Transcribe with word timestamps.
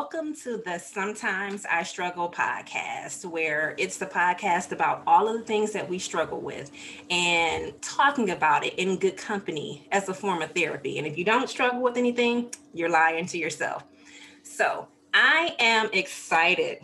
welcome 0.00 0.34
to 0.34 0.62
the 0.64 0.78
Sometimes 0.78 1.66
I 1.70 1.82
Struggle 1.82 2.30
podcast, 2.30 3.26
where 3.26 3.74
it's 3.76 3.98
the 3.98 4.06
podcast 4.06 4.72
about 4.72 5.02
all 5.06 5.28
of 5.28 5.38
the 5.38 5.44
things 5.44 5.72
that 5.72 5.86
we 5.86 5.98
struggle 5.98 6.40
with 6.40 6.70
and 7.10 7.74
talking 7.82 8.30
about 8.30 8.64
it 8.64 8.72
in 8.76 8.96
good 8.96 9.18
company 9.18 9.86
as 9.92 10.08
a 10.08 10.14
form 10.14 10.40
of 10.40 10.52
therapy. 10.52 10.96
And 10.96 11.06
if 11.06 11.18
you 11.18 11.24
don't 11.26 11.50
struggle 11.50 11.82
with 11.82 11.98
anything, 11.98 12.50
you're 12.72 12.88
lying 12.88 13.26
to 13.26 13.36
yourself. 13.36 13.84
So 14.42 14.88
I 15.12 15.54
am 15.58 15.90
excited 15.92 16.78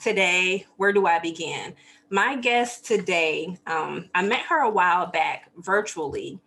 today. 0.00 0.64
Where 0.78 0.94
do 0.94 1.06
I 1.06 1.18
begin? 1.18 1.74
My 2.08 2.34
guest 2.34 2.86
today, 2.86 3.58
um, 3.66 4.08
I 4.14 4.22
met 4.22 4.40
her 4.48 4.62
a 4.62 4.70
while 4.70 5.08
back 5.08 5.50
virtually 5.58 6.40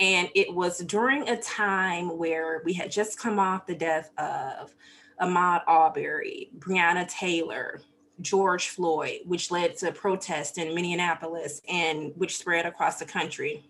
and 0.00 0.28
it 0.34 0.54
was 0.54 0.78
during 0.78 1.28
a 1.28 1.36
time 1.36 2.16
where 2.16 2.62
we 2.64 2.72
had 2.72 2.92
just 2.92 3.18
come 3.18 3.40
off 3.40 3.66
the 3.66 3.74
death 3.74 4.12
of 4.18 4.72
Ahmaud 5.20 5.62
Arbery, 5.66 6.50
Breonna 6.58 7.08
Taylor, 7.08 7.80
George 8.20 8.68
Floyd, 8.68 9.20
which 9.26 9.50
led 9.50 9.76
to 9.78 9.92
protests 9.92 10.58
in 10.58 10.74
Minneapolis 10.74 11.60
and 11.68 12.12
which 12.16 12.36
spread 12.36 12.66
across 12.66 12.98
the 12.98 13.04
country. 13.04 13.68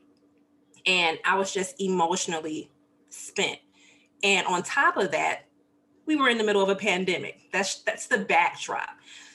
And 0.87 1.19
I 1.25 1.37
was 1.37 1.53
just 1.53 1.81
emotionally 1.81 2.71
spent. 3.11 3.59
And 4.23 4.47
on 4.47 4.63
top 4.63 4.97
of 4.97 5.11
that, 5.13 5.43
we 6.07 6.17
were 6.17 6.29
in 6.29 6.39
the 6.39 6.45
middle 6.45 6.63
of 6.63 6.71
a 6.71 6.75
pandemic. 6.75 7.51
That's 7.53 7.83
that's 7.83 8.07
the 8.07 8.19
backdrop. 8.19 8.89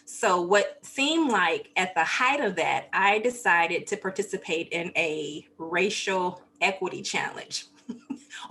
So 0.06 0.42
what 0.42 0.80
seemed 0.82 1.32
like 1.32 1.70
at 1.78 1.94
the 1.96 2.04
height 2.04 2.42
of 2.42 2.56
that, 2.58 2.90
I 2.92 3.20
decided 3.20 3.88
to 3.88 3.98
participate 3.98 4.70
in 4.70 4.92
a 4.96 5.48
racial 5.58 6.42
equity 6.62 7.02
challenge. 7.02 7.68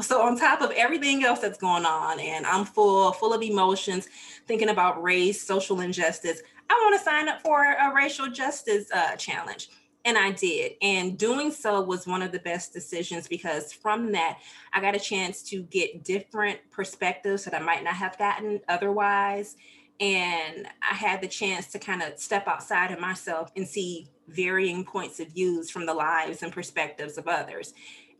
So 0.00 0.22
on 0.22 0.38
top 0.38 0.62
of 0.62 0.70
everything 0.72 1.24
else 1.24 1.40
that's 1.40 1.58
going 1.58 1.84
on 1.84 2.18
and 2.20 2.46
i'm 2.46 2.64
full 2.64 3.12
full 3.12 3.34
of 3.34 3.42
emotions 3.42 4.08
thinking 4.46 4.70
about 4.70 5.02
race 5.02 5.42
social 5.42 5.80
injustice 5.80 6.42
i 6.70 6.74
want 6.84 6.98
to 6.98 7.04
sign 7.04 7.28
up 7.28 7.42
for 7.42 7.64
a 7.64 7.94
racial 7.94 8.28
justice 8.28 8.86
uh, 8.92 9.16
challenge. 9.16 9.68
And 10.04 10.18
i 10.18 10.32
did. 10.32 10.72
And 10.82 11.16
doing 11.18 11.52
so 11.52 11.80
was 11.82 12.06
one 12.06 12.22
of 12.22 12.32
the 12.32 12.40
best 12.40 12.72
decisions 12.72 13.28
because 13.28 13.72
from 13.72 14.12
that 14.12 14.38
i 14.72 14.80
got 14.80 14.96
a 14.96 15.00
chance 15.00 15.42
to 15.44 15.62
get 15.64 16.04
different 16.04 16.58
perspectives 16.70 17.44
that 17.44 17.54
i 17.54 17.60
might 17.60 17.84
not 17.84 17.94
have 17.94 18.18
gotten 18.18 18.60
otherwise. 18.68 19.56
And 20.00 20.66
i 20.90 20.94
had 20.94 21.20
the 21.20 21.28
chance 21.28 21.68
to 21.68 21.78
kind 21.78 22.02
of 22.02 22.18
step 22.18 22.48
outside 22.48 22.90
of 22.90 22.98
myself 22.98 23.52
and 23.56 23.66
see 23.66 24.08
varying 24.28 24.84
points 24.84 25.20
of 25.20 25.28
views 25.28 25.70
from 25.70 25.84
the 25.84 25.94
lives 25.94 26.42
and 26.42 26.52
perspectives 26.52 27.18
of 27.18 27.28
others 27.28 27.74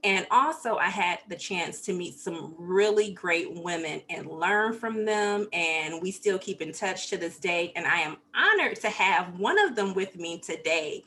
and 0.05 0.27
also, 0.33 0.77
I 0.77 0.89
had 0.89 1.21
the 1.29 1.37
chance 1.37 1.81
to 1.83 1.93
meet 1.93 2.19
some 2.19 2.55
really 2.59 3.13
great 3.13 3.55
women 3.55 4.03
and 4.11 4.27
learn 4.27 4.73
from 4.73 5.05
them. 5.05 5.47
And 5.53 6.03
we 6.03 6.11
still 6.11 6.39
keep 6.39 6.61
in 6.61 6.73
touch 6.73 7.09
to 7.11 7.17
this 7.17 7.39
day. 7.39 7.73
And 7.77 7.87
I 7.87 8.01
am 8.01 8.17
honored 8.35 8.81
to 8.81 8.91
have 8.91 9.39
one 9.39 9.59
of 9.61 9.77
them 9.77 9.95
with 9.95 10.17
me 10.17 10.41
today. 10.41 11.05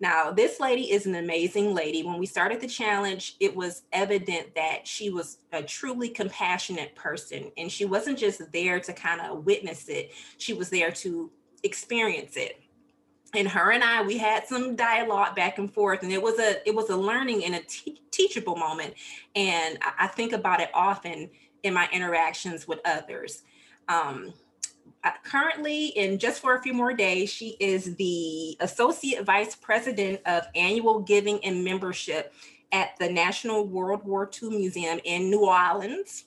Now, 0.00 0.30
this 0.30 0.60
lady 0.60 0.92
is 0.92 1.06
an 1.06 1.14
amazing 1.14 1.74
lady. 1.74 2.02
When 2.02 2.18
we 2.18 2.26
started 2.26 2.60
the 2.60 2.66
challenge, 2.66 3.36
it 3.40 3.56
was 3.56 3.84
evident 3.92 4.54
that 4.54 4.86
she 4.86 5.08
was 5.08 5.38
a 5.52 5.62
truly 5.62 6.10
compassionate 6.10 6.94
person. 6.94 7.50
And 7.56 7.72
she 7.72 7.86
wasn't 7.86 8.18
just 8.18 8.52
there 8.52 8.80
to 8.80 8.92
kind 8.92 9.22
of 9.22 9.46
witness 9.46 9.88
it, 9.88 10.12
she 10.36 10.52
was 10.52 10.68
there 10.68 10.90
to 10.90 11.30
experience 11.62 12.36
it 12.36 12.60
and 13.34 13.48
her 13.48 13.72
and 13.72 13.82
I 13.82 14.02
we 14.02 14.18
had 14.18 14.46
some 14.46 14.76
dialogue 14.76 15.34
back 15.34 15.58
and 15.58 15.72
forth 15.72 16.02
and 16.02 16.12
it 16.12 16.22
was 16.22 16.38
a 16.38 16.66
it 16.66 16.74
was 16.74 16.90
a 16.90 16.96
learning 16.96 17.44
and 17.44 17.56
a 17.56 17.60
te- 17.60 18.00
teachable 18.10 18.56
moment. 18.56 18.94
And 19.34 19.78
I, 19.82 20.04
I, 20.04 20.06
think 20.06 20.32
about 20.32 20.60
it 20.60 20.70
often 20.72 21.30
in 21.62 21.74
my 21.74 21.88
interactions 21.92 22.66
with 22.66 22.80
others. 22.84 23.42
Um, 23.88 24.32
currently 25.24 25.96
and 25.96 26.18
just 26.18 26.40
for 26.40 26.56
a 26.56 26.62
few 26.62 26.72
more 26.72 26.92
days 26.92 27.30
she 27.30 27.56
is 27.60 27.94
the 27.96 28.56
associate 28.60 29.24
vice 29.24 29.54
president 29.54 30.20
of 30.26 30.44
annual 30.54 31.00
giving 31.00 31.44
and 31.44 31.62
membership 31.64 32.32
at 32.72 32.90
the 32.98 33.08
national 33.08 33.66
world 33.66 34.02
war 34.04 34.28
ii 34.42 34.48
museum 34.48 34.98
in 35.04 35.30
new 35.30 35.46
orleans 35.46 36.24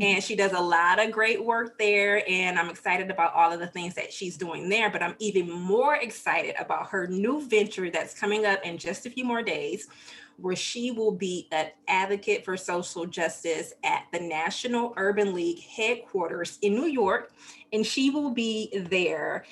and 0.00 0.22
she 0.22 0.34
does 0.34 0.52
a 0.52 0.60
lot 0.60 1.04
of 1.04 1.10
great 1.10 1.44
work 1.44 1.78
there 1.78 2.22
and 2.28 2.58
i'm 2.58 2.70
excited 2.70 3.10
about 3.10 3.34
all 3.34 3.52
of 3.52 3.60
the 3.60 3.66
things 3.66 3.94
that 3.94 4.12
she's 4.12 4.36
doing 4.36 4.68
there 4.68 4.90
but 4.90 5.02
i'm 5.02 5.14
even 5.18 5.50
more 5.50 5.96
excited 5.96 6.54
about 6.58 6.88
her 6.88 7.06
new 7.06 7.46
venture 7.48 7.90
that's 7.90 8.18
coming 8.18 8.46
up 8.46 8.60
in 8.64 8.78
just 8.78 9.06
a 9.06 9.10
few 9.10 9.24
more 9.24 9.42
days 9.42 9.88
where 10.36 10.56
she 10.56 10.90
will 10.90 11.12
be 11.12 11.48
an 11.52 11.68
advocate 11.88 12.44
for 12.44 12.56
social 12.56 13.06
justice 13.06 13.72
at 13.84 14.04
the 14.12 14.20
National 14.20 14.92
Urban 14.96 15.34
League 15.34 15.60
headquarters 15.60 16.58
in 16.62 16.74
New 16.74 16.86
York. 16.86 17.32
And 17.72 17.86
she 17.86 18.10
will 18.10 18.30
be 18.30 18.70
their 18.88 19.44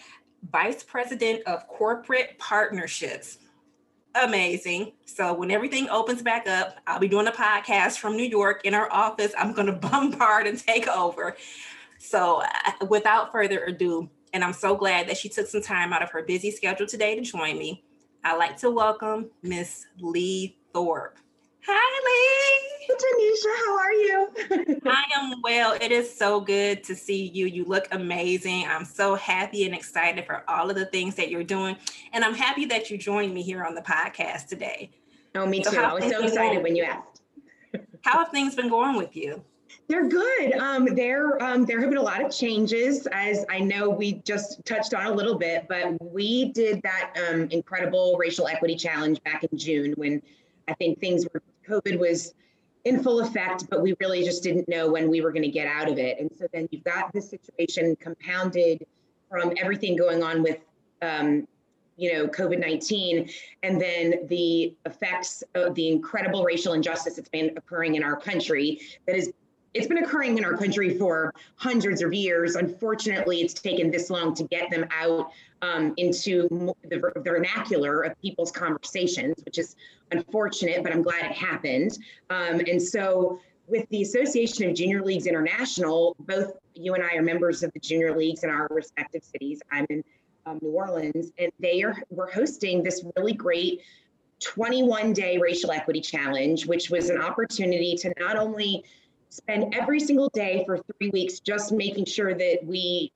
vice 0.51 0.83
president 0.83 1.43
of 1.47 1.69
corporate 1.69 2.37
partnerships 2.39 3.39
amazing. 4.15 4.93
So 5.05 5.33
when 5.33 5.51
everything 5.51 5.89
opens 5.89 6.23
back 6.23 6.47
up, 6.49 6.79
I'll 6.87 6.99
be 6.99 7.09
doing 7.09 7.27
a 7.27 7.33
podcast 7.33 7.99
from 7.99 8.17
New 8.17 8.25
York 8.27 8.63
in 8.65 8.75
our 8.75 8.93
office. 8.93 9.33
I'm 9.39 9.53
going 9.53 9.67
to 9.73 9.73
bombard 9.73 10.47
and 10.47 10.59
take 10.59 10.89
over. 10.89 11.37
So 11.99 12.43
uh, 12.43 12.87
without 12.87 13.31
further 13.33 13.65
ado, 13.65 14.09
and 14.33 14.43
I'm 14.43 14.53
so 14.53 14.75
glad 14.75 15.09
that 15.09 15.17
she 15.17 15.29
took 15.29 15.47
some 15.47 15.63
time 15.63 15.93
out 15.93 16.03
of 16.03 16.11
her 16.11 16.23
busy 16.23 16.51
schedule 16.51 16.87
today 16.87 17.15
to 17.15 17.21
join 17.21 17.59
me. 17.59 17.85
I'd 18.25 18.39
like 18.39 18.57
to 18.59 18.71
welcome 18.71 19.31
Miss 19.43 19.87
Lee 19.99 20.57
Thorpe. 20.73 21.19
Hi, 21.65 22.01
Lee. 22.05 22.73
Tanisha, 22.91 23.53
how 23.65 23.79
are 23.79 23.93
you? 23.93 24.81
I 24.91 25.05
am 25.17 25.41
well. 25.43 25.77
It 25.81 25.93
is 25.93 26.13
so 26.13 26.41
good 26.41 26.83
to 26.85 26.95
see 26.97 27.29
you. 27.29 27.47
You 27.47 27.65
look 27.65 27.87
amazing. 27.93 28.67
I'm 28.67 28.85
so 28.85 29.15
happy 29.15 29.65
and 29.65 29.75
excited 29.75 30.27
for 30.27 30.43
all 30.49 30.71
of 30.71 30.77
the 30.77 30.87
things 30.87 31.15
that 31.15 31.31
you're 31.31 31.45
doing. 31.45 31.77
And 32.13 32.25
I'm 32.25 32.35
happy 32.35 32.65
that 32.67 32.91
you 32.91 32.99
joined 32.99 33.33
me 33.33 33.43
here 33.43 33.65
on 33.65 33.77
the 33.77 33.81
podcast 33.81 34.49
today. 34.49 34.91
Oh, 35.37 35.47
me 35.47 35.63
so 35.63 35.71
too. 35.71 35.79
I 35.79 35.93
was 35.95 36.05
so 36.05 36.25
excited 36.25 36.35
going? 36.35 36.63
when 36.63 36.77
you 36.77 36.83
asked. 36.83 37.23
how 38.03 38.19
have 38.19 38.31
things 38.31 38.57
been 38.57 38.69
going 38.69 38.97
with 38.97 39.15
you? 39.15 39.43
They're 39.89 40.09
good. 40.09 40.55
Um, 40.55 40.95
there, 40.95 41.43
um, 41.43 41.65
there 41.65 41.81
have 41.81 41.91
been 41.91 41.99
a 41.99 42.03
lot 42.03 42.25
of 42.25 42.31
changes, 42.31 43.07
as 43.13 43.47
I 43.49 43.61
know 43.61 43.89
we 43.89 44.15
just 44.25 44.65
touched 44.65 44.95
on 44.95 45.07
a 45.07 45.13
little 45.13 45.39
bit, 45.39 45.67
but 45.69 45.95
we 46.01 46.53
did 46.53 46.83
that 46.83 47.17
um, 47.29 47.49
incredible 47.51 48.17
racial 48.19 48.49
equity 48.49 48.75
challenge 48.75 49.23
back 49.23 49.45
in 49.45 49.57
June 49.57 49.93
when 49.97 50.23
I 50.69 50.75
think 50.75 51.01
things 51.01 51.27
were 51.33 51.43
COVID 51.73 51.99
was 51.99 52.35
in 52.85 53.03
full 53.03 53.21
effect, 53.21 53.69
but 53.71 53.83
we 53.83 53.95
really 54.01 54.25
just 54.25 54.43
didn't 54.43 54.69
know 54.69 54.91
when 54.91 55.09
we 55.09 55.21
were 55.21 55.33
going 55.33 55.45
to 55.45 55.51
get 55.51 55.67
out 55.67 55.91
of 55.91 55.99
it. 55.99 56.19
And 56.19 56.31
so 56.37 56.47
then 56.53 56.69
you've 56.71 56.85
got 56.85 57.13
this 57.13 57.31
situation 57.31 57.97
compounded 57.97 58.85
from 59.31 59.53
everything 59.57 59.97
going 59.97 60.23
on 60.23 60.43
with, 60.43 60.59
um, 61.01 61.47
you 61.97 62.13
know, 62.13 62.27
COVID 62.27 62.59
19, 62.59 63.29
and 63.63 63.81
then 63.81 64.27
the 64.29 64.75
effects 64.87 65.45
of 65.55 65.75
the 65.75 65.89
incredible 65.89 66.43
racial 66.43 66.73
injustice 66.73 67.15
that's 67.15 67.29
been 67.29 67.57
occurring 67.57 67.95
in 67.95 68.03
our 68.03 68.17
country 68.17 68.81
that 69.07 69.15
is 69.17 69.33
it's 69.75 69.87
been 69.87 69.99
occurring 69.99 70.37
in 70.37 70.45
our 70.45 70.57
country 70.57 70.97
for 70.99 71.35
hundreds 71.57 72.03
of 72.03 72.13
years. 72.13 72.57
Unfortunately, 72.57 73.41
it's 73.41 73.55
taken 73.55 73.91
this 73.91 74.11
long 74.11 74.35
to 74.35 74.45
get 74.45 74.71
them 74.71 74.87
out 74.91 75.31
um, 75.63 75.95
into 75.97 76.75
the, 76.85 77.13
vernacular 77.17 78.03
of 78.03 78.21
people's 78.21 78.51
conversations, 78.51 79.37
which 79.45 79.59
is 79.59 79.77
unfortunate, 80.11 80.83
but 80.83 80.93
I'm 80.93 81.03
glad 81.03 81.25
it 81.25 81.33
happened. 81.33 81.99
Um, 82.31 82.61
and 82.61 82.83
so, 82.83 83.41
with 83.69 83.89
the 83.91 84.03
Association 84.03 84.69
of 84.69 84.75
Junior 84.75 85.03
Leagues 85.03 85.27
International, 85.27 86.17
both 86.21 86.53
you 86.75 86.95
and 86.95 87.03
I 87.03 87.15
are 87.15 87.23
members 87.23 87.63
of 87.63 87.73
the 87.73 87.81
junior 87.81 88.17
leagues 88.17 88.45
in 88.45 88.51
our 88.51 88.67
respective 88.71 89.23
cities. 89.23 89.61
I'm 89.71 89.87
in 89.89 90.05
um, 90.45 90.59
New 90.61 90.71
Orleans, 90.71 91.33
and 91.39 91.51
they 91.61 91.83
are 91.83 91.97
we're 92.11 92.31
hosting 92.31 92.83
this 92.83 93.05
really 93.17 93.33
great 93.33 93.81
21 94.41 95.13
day 95.13 95.39
racial 95.39 95.71
equity 95.71 96.01
challenge, 96.01 96.67
which 96.67 96.91
was 96.91 97.09
an 97.09 97.21
opportunity 97.21 97.95
to 97.95 98.13
not 98.19 98.37
only 98.37 98.85
spend 99.33 99.75
every 99.75 99.99
single 99.99 100.29
day 100.35 100.63
for 100.67 100.79
three 100.79 101.09
weeks 101.09 101.41
just 101.41 101.73
making 101.73 102.05
sure 102.05 102.35
that 102.35 102.59
we 102.65 103.11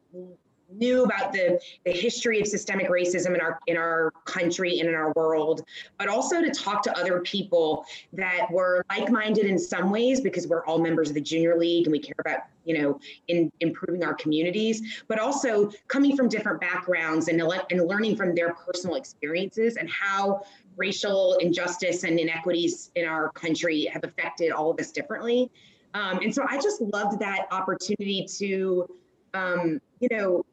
knew 0.73 1.05
about 1.05 1.33
the, 1.33 1.61
the 1.85 1.93
history 1.93 2.41
of 2.41 2.47
systemic 2.47 2.89
racism 2.89 3.35
in 3.35 3.41
our 3.41 3.61
in 3.67 3.77
our 3.77 4.13
country 4.25 4.81
and 4.81 4.89
in 4.89 4.95
our 4.95 5.13
world, 5.13 5.65
but 5.99 6.09
also 6.09 6.41
to 6.41 6.51
talk 6.51 6.83
to 6.83 6.99
other 6.99 7.21
people 7.21 7.85
that 8.15 8.49
were 8.51 8.85
like-minded 8.91 9.45
in 9.45 9.59
some 9.59 9.91
ways 9.91 10.21
because 10.21 10.47
we're 10.49 10.65
all 10.67 10.79
members 10.79 11.09
of 11.09 11.15
the 11.15 11.21
junior 11.21 11.57
league 11.57 11.87
and 11.87 11.93
we 11.93 12.01
care 12.01 12.17
about 12.19 12.41
you 12.65 12.77
know 12.81 12.99
in 13.29 13.53
improving 13.61 14.03
our 14.03 14.15
communities, 14.15 15.05
but 15.07 15.19
also 15.19 15.71
coming 15.87 16.17
from 16.17 16.29
different 16.29 16.61
backgrounds 16.61 17.29
and, 17.29 17.41
and 17.71 17.87
learning 17.87 18.17
from 18.17 18.35
their 18.35 18.55
personal 18.55 18.97
experiences 18.97 19.77
and 19.77 19.89
how 19.91 20.43
racial 20.77 21.37
injustice 21.41 22.05
and 22.05 22.19
inequities 22.19 22.91
in 22.97 23.07
our 23.07 23.31
country 23.33 23.85
have 23.85 24.03
affected 24.05 24.51
all 24.51 24.71
of 24.71 24.81
us 24.81 24.91
differently. 24.91 25.51
Um, 25.97 26.19
and 26.23 26.35
so 26.35 26.45
I 26.47 26.59
just 26.61 26.83
loved 26.83 27.19
that 27.21 27.47
opportunity 27.51 28.27
to, 28.37 28.87
um, 29.33 29.81
you 30.01 30.09
know, 30.11 30.45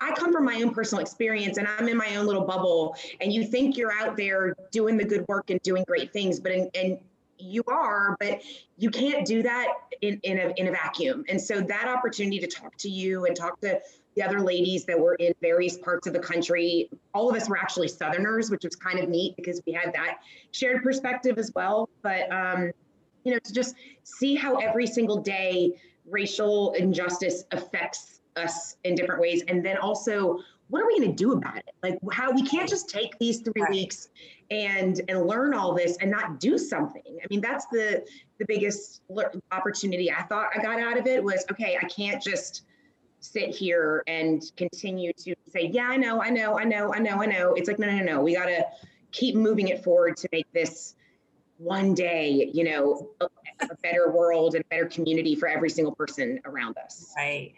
I 0.00 0.12
come 0.12 0.32
from 0.32 0.46
my 0.46 0.62
own 0.62 0.72
personal 0.72 1.02
experience 1.02 1.58
and 1.58 1.68
I'm 1.68 1.88
in 1.88 1.96
my 1.98 2.16
own 2.16 2.24
little 2.24 2.46
bubble. 2.46 2.96
And 3.20 3.30
you 3.30 3.44
think 3.44 3.76
you're 3.76 3.92
out 3.92 4.16
there 4.16 4.54
doing 4.70 4.96
the 4.96 5.04
good 5.04 5.26
work 5.28 5.50
and 5.50 5.60
doing 5.60 5.84
great 5.86 6.10
things, 6.12 6.40
but 6.40 6.52
in, 6.52 6.70
and 6.74 6.98
you 7.38 7.62
are, 7.68 8.16
but 8.18 8.40
you 8.78 8.90
can't 8.90 9.26
do 9.26 9.42
that 9.42 9.66
in, 10.00 10.20
in, 10.22 10.38
a, 10.38 10.54
in 10.56 10.68
a 10.68 10.70
vacuum. 10.70 11.22
And 11.28 11.38
so 11.38 11.60
that 11.60 11.86
opportunity 11.86 12.38
to 12.38 12.46
talk 12.46 12.74
to 12.78 12.88
you 12.88 13.26
and 13.26 13.36
talk 13.36 13.60
to 13.60 13.78
the 14.16 14.22
other 14.22 14.40
ladies 14.40 14.86
that 14.86 14.98
were 14.98 15.16
in 15.16 15.34
various 15.42 15.76
parts 15.76 16.06
of 16.06 16.14
the 16.14 16.18
country, 16.18 16.88
all 17.12 17.28
of 17.28 17.36
us 17.36 17.46
were 17.46 17.58
actually 17.58 17.88
Southerners, 17.88 18.50
which 18.50 18.64
was 18.64 18.74
kind 18.74 18.98
of 18.98 19.10
neat 19.10 19.36
because 19.36 19.60
we 19.66 19.72
had 19.72 19.92
that 19.92 20.20
shared 20.52 20.82
perspective 20.82 21.36
as 21.36 21.52
well. 21.54 21.90
But, 22.02 22.32
um, 22.32 22.72
you 23.24 23.32
know, 23.32 23.38
to 23.38 23.52
just 23.52 23.74
see 24.02 24.34
how 24.34 24.56
every 24.56 24.86
single 24.86 25.18
day 25.18 25.72
racial 26.06 26.72
injustice 26.72 27.44
affects 27.52 28.20
us 28.36 28.76
in 28.84 28.94
different 28.94 29.20
ways. 29.20 29.42
And 29.48 29.64
then 29.64 29.76
also, 29.76 30.38
what 30.68 30.82
are 30.82 30.86
we 30.86 30.98
going 30.98 31.10
to 31.10 31.16
do 31.16 31.32
about 31.32 31.56
it? 31.56 31.70
Like 31.82 31.98
how 32.12 32.30
we 32.30 32.42
can't 32.42 32.68
just 32.68 32.88
take 32.88 33.18
these 33.18 33.40
three 33.40 33.62
right. 33.62 33.70
weeks 33.70 34.08
and 34.50 35.00
and 35.08 35.26
learn 35.26 35.54
all 35.54 35.74
this 35.74 35.96
and 36.00 36.10
not 36.10 36.40
do 36.40 36.58
something. 36.58 37.18
I 37.22 37.26
mean, 37.30 37.40
that's 37.40 37.66
the 37.66 38.04
the 38.38 38.44
biggest 38.46 39.02
opportunity 39.50 40.10
I 40.12 40.22
thought 40.22 40.50
I 40.54 40.62
got 40.62 40.78
out 40.78 40.98
of 40.98 41.06
it 41.06 41.22
was 41.22 41.44
okay, 41.50 41.78
I 41.80 41.86
can't 41.86 42.22
just 42.22 42.62
sit 43.20 43.54
here 43.54 44.04
and 44.06 44.42
continue 44.56 45.12
to 45.12 45.34
say, 45.48 45.70
yeah, 45.72 45.88
I 45.88 45.96
know, 45.96 46.22
I 46.22 46.30
know, 46.30 46.58
I 46.58 46.64
know, 46.64 46.94
I 46.94 46.98
know, 47.00 47.20
I 47.20 47.26
know. 47.26 47.54
It's 47.54 47.66
like, 47.66 47.80
no, 47.80 47.90
no, 47.90 48.02
no, 48.04 48.22
we 48.22 48.34
got 48.34 48.46
to 48.46 48.64
keep 49.10 49.34
moving 49.34 49.68
it 49.68 49.82
forward 49.82 50.16
to 50.18 50.28
make 50.30 50.46
this 50.52 50.94
one 51.58 51.92
day, 51.92 52.50
you 52.54 52.64
know, 52.64 53.10
a, 53.20 53.28
better 53.82 54.10
world 54.10 54.54
and 54.54 54.64
a 54.64 54.68
better 54.68 54.86
community 54.86 55.34
for 55.34 55.48
every 55.48 55.68
single 55.68 55.94
person 55.94 56.40
around 56.44 56.76
us. 56.78 57.12
Right. 57.16 57.52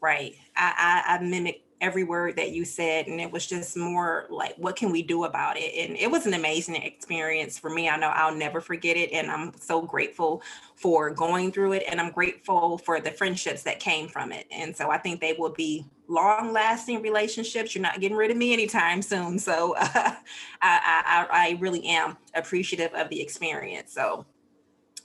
Right. 0.00 0.34
I, 0.56 1.04
I, 1.06 1.14
I 1.14 1.22
mimic 1.22 1.62
every 1.80 2.04
word 2.04 2.36
that 2.36 2.50
you 2.50 2.64
said 2.64 3.06
and 3.06 3.20
it 3.20 3.30
was 3.30 3.46
just 3.46 3.76
more 3.76 4.26
like 4.28 4.54
what 4.56 4.76
can 4.76 4.92
we 4.92 5.02
do 5.02 5.24
about 5.24 5.56
it? 5.56 5.72
And 5.76 5.96
it 5.96 6.10
was 6.10 6.26
an 6.26 6.34
amazing 6.34 6.76
experience 6.76 7.58
for 7.58 7.70
me. 7.70 7.88
I 7.88 7.96
know 7.96 8.08
i'll 8.08 8.34
never 8.34 8.60
forget 8.60 8.96
it 8.96 9.12
and 9.12 9.30
i'm 9.30 9.52
so 9.58 9.82
grateful 9.82 10.42
for 10.74 11.10
going 11.10 11.52
through 11.52 11.72
it 11.72 11.84
and 11.88 12.00
i'm 12.00 12.10
grateful 12.10 12.78
for 12.78 13.00
the 13.00 13.10
friendships 13.10 13.62
that 13.62 13.80
came 13.80 14.08
from 14.08 14.32
it. 14.32 14.46
And 14.50 14.76
so 14.76 14.90
i 14.90 14.98
think 14.98 15.20
they 15.20 15.34
will 15.38 15.52
be 15.52 15.86
long 16.10 16.52
lasting 16.52 17.02
relationships. 17.02 17.74
You're 17.74 17.82
not 17.82 18.00
getting 18.00 18.16
rid 18.16 18.32
of 18.32 18.36
me 18.36 18.52
anytime 18.52 19.00
soon. 19.00 19.38
So 19.38 19.76
uh, 19.78 19.86
I, 19.94 20.16
I 20.60 21.26
i 21.30 21.56
really 21.60 21.86
am 21.86 22.16
appreciative 22.34 22.92
of 22.94 23.08
the 23.08 23.20
experience. 23.20 23.92
So 23.92 24.26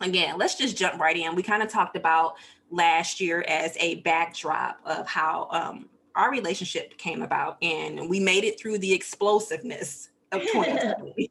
again 0.02 0.38
let's 0.38 0.56
just 0.56 0.76
jump 0.76 1.00
right 1.00 1.16
in. 1.16 1.36
We 1.36 1.44
kind 1.44 1.64
of 1.64 1.70
talked 1.70 1.96
about 1.96 2.36
last 2.72 3.22
year 3.22 3.46
as 3.48 3.78
a 3.80 3.96
backdrop 4.02 4.80
of 4.86 5.08
how 5.08 5.48
um, 5.52 5.90
our 6.16 6.32
relationship 6.32 6.98
came 6.98 7.22
about 7.22 7.58
and 7.62 8.10
we 8.10 8.20
made 8.20 8.44
it 8.44 8.60
through 8.60 8.78
the 8.80 8.94
explosiveness 8.94 10.10
of 10.32 10.42
2020. 10.54 11.30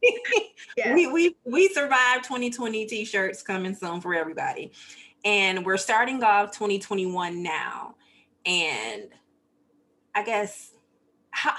yeah. 0.76 0.94
we, 0.94 1.06
we, 1.06 1.36
we 1.44 1.69
survived 1.69 2.25
2020 2.25 2.86
t-shirts 2.86 3.42
coming 3.42 3.75
soon 3.75 4.00
for 4.00 4.14
everybody. 4.14 4.72
And 5.25 5.64
we're 5.64 5.78
starting 5.78 6.22
off 6.22 6.52
2021 6.52 7.42
now. 7.42 7.94
And 8.44 9.08
I 10.14 10.22
guess 10.22 10.72
how, 11.31 11.54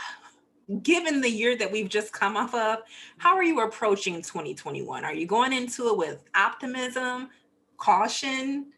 given 0.81 1.21
the 1.21 1.29
year 1.29 1.57
that 1.57 1.71
we've 1.71 1.89
just 1.89 2.13
come 2.13 2.37
off 2.37 2.53
of, 2.53 2.79
how 3.17 3.35
are 3.35 3.43
you 3.43 3.61
approaching 3.61 4.15
2021? 4.21 5.03
Are 5.03 5.13
you 5.13 5.25
going 5.25 5.51
into 5.51 5.89
it 5.89 5.97
with 5.97 6.23
optimism, 6.35 7.29
caution, 7.77 8.71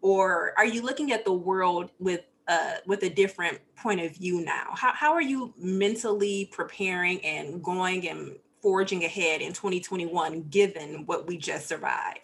or 0.00 0.52
are 0.56 0.66
you 0.66 0.82
looking 0.82 1.12
at 1.12 1.24
the 1.24 1.32
world 1.32 1.90
with 1.98 2.22
uh, 2.48 2.74
with 2.86 3.02
a 3.02 3.10
different 3.10 3.60
point 3.76 4.00
of 4.00 4.16
view 4.16 4.44
now. 4.44 4.68
How, 4.74 4.92
how 4.92 5.12
are 5.12 5.22
you 5.22 5.52
mentally 5.58 6.48
preparing 6.50 7.24
and 7.24 7.62
going 7.62 8.08
and 8.08 8.36
forging 8.62 9.04
ahead 9.04 9.40
in 9.40 9.52
2021, 9.52 10.44
given 10.50 11.04
what 11.06 11.26
we 11.26 11.36
just 11.36 11.68
survived? 11.68 12.20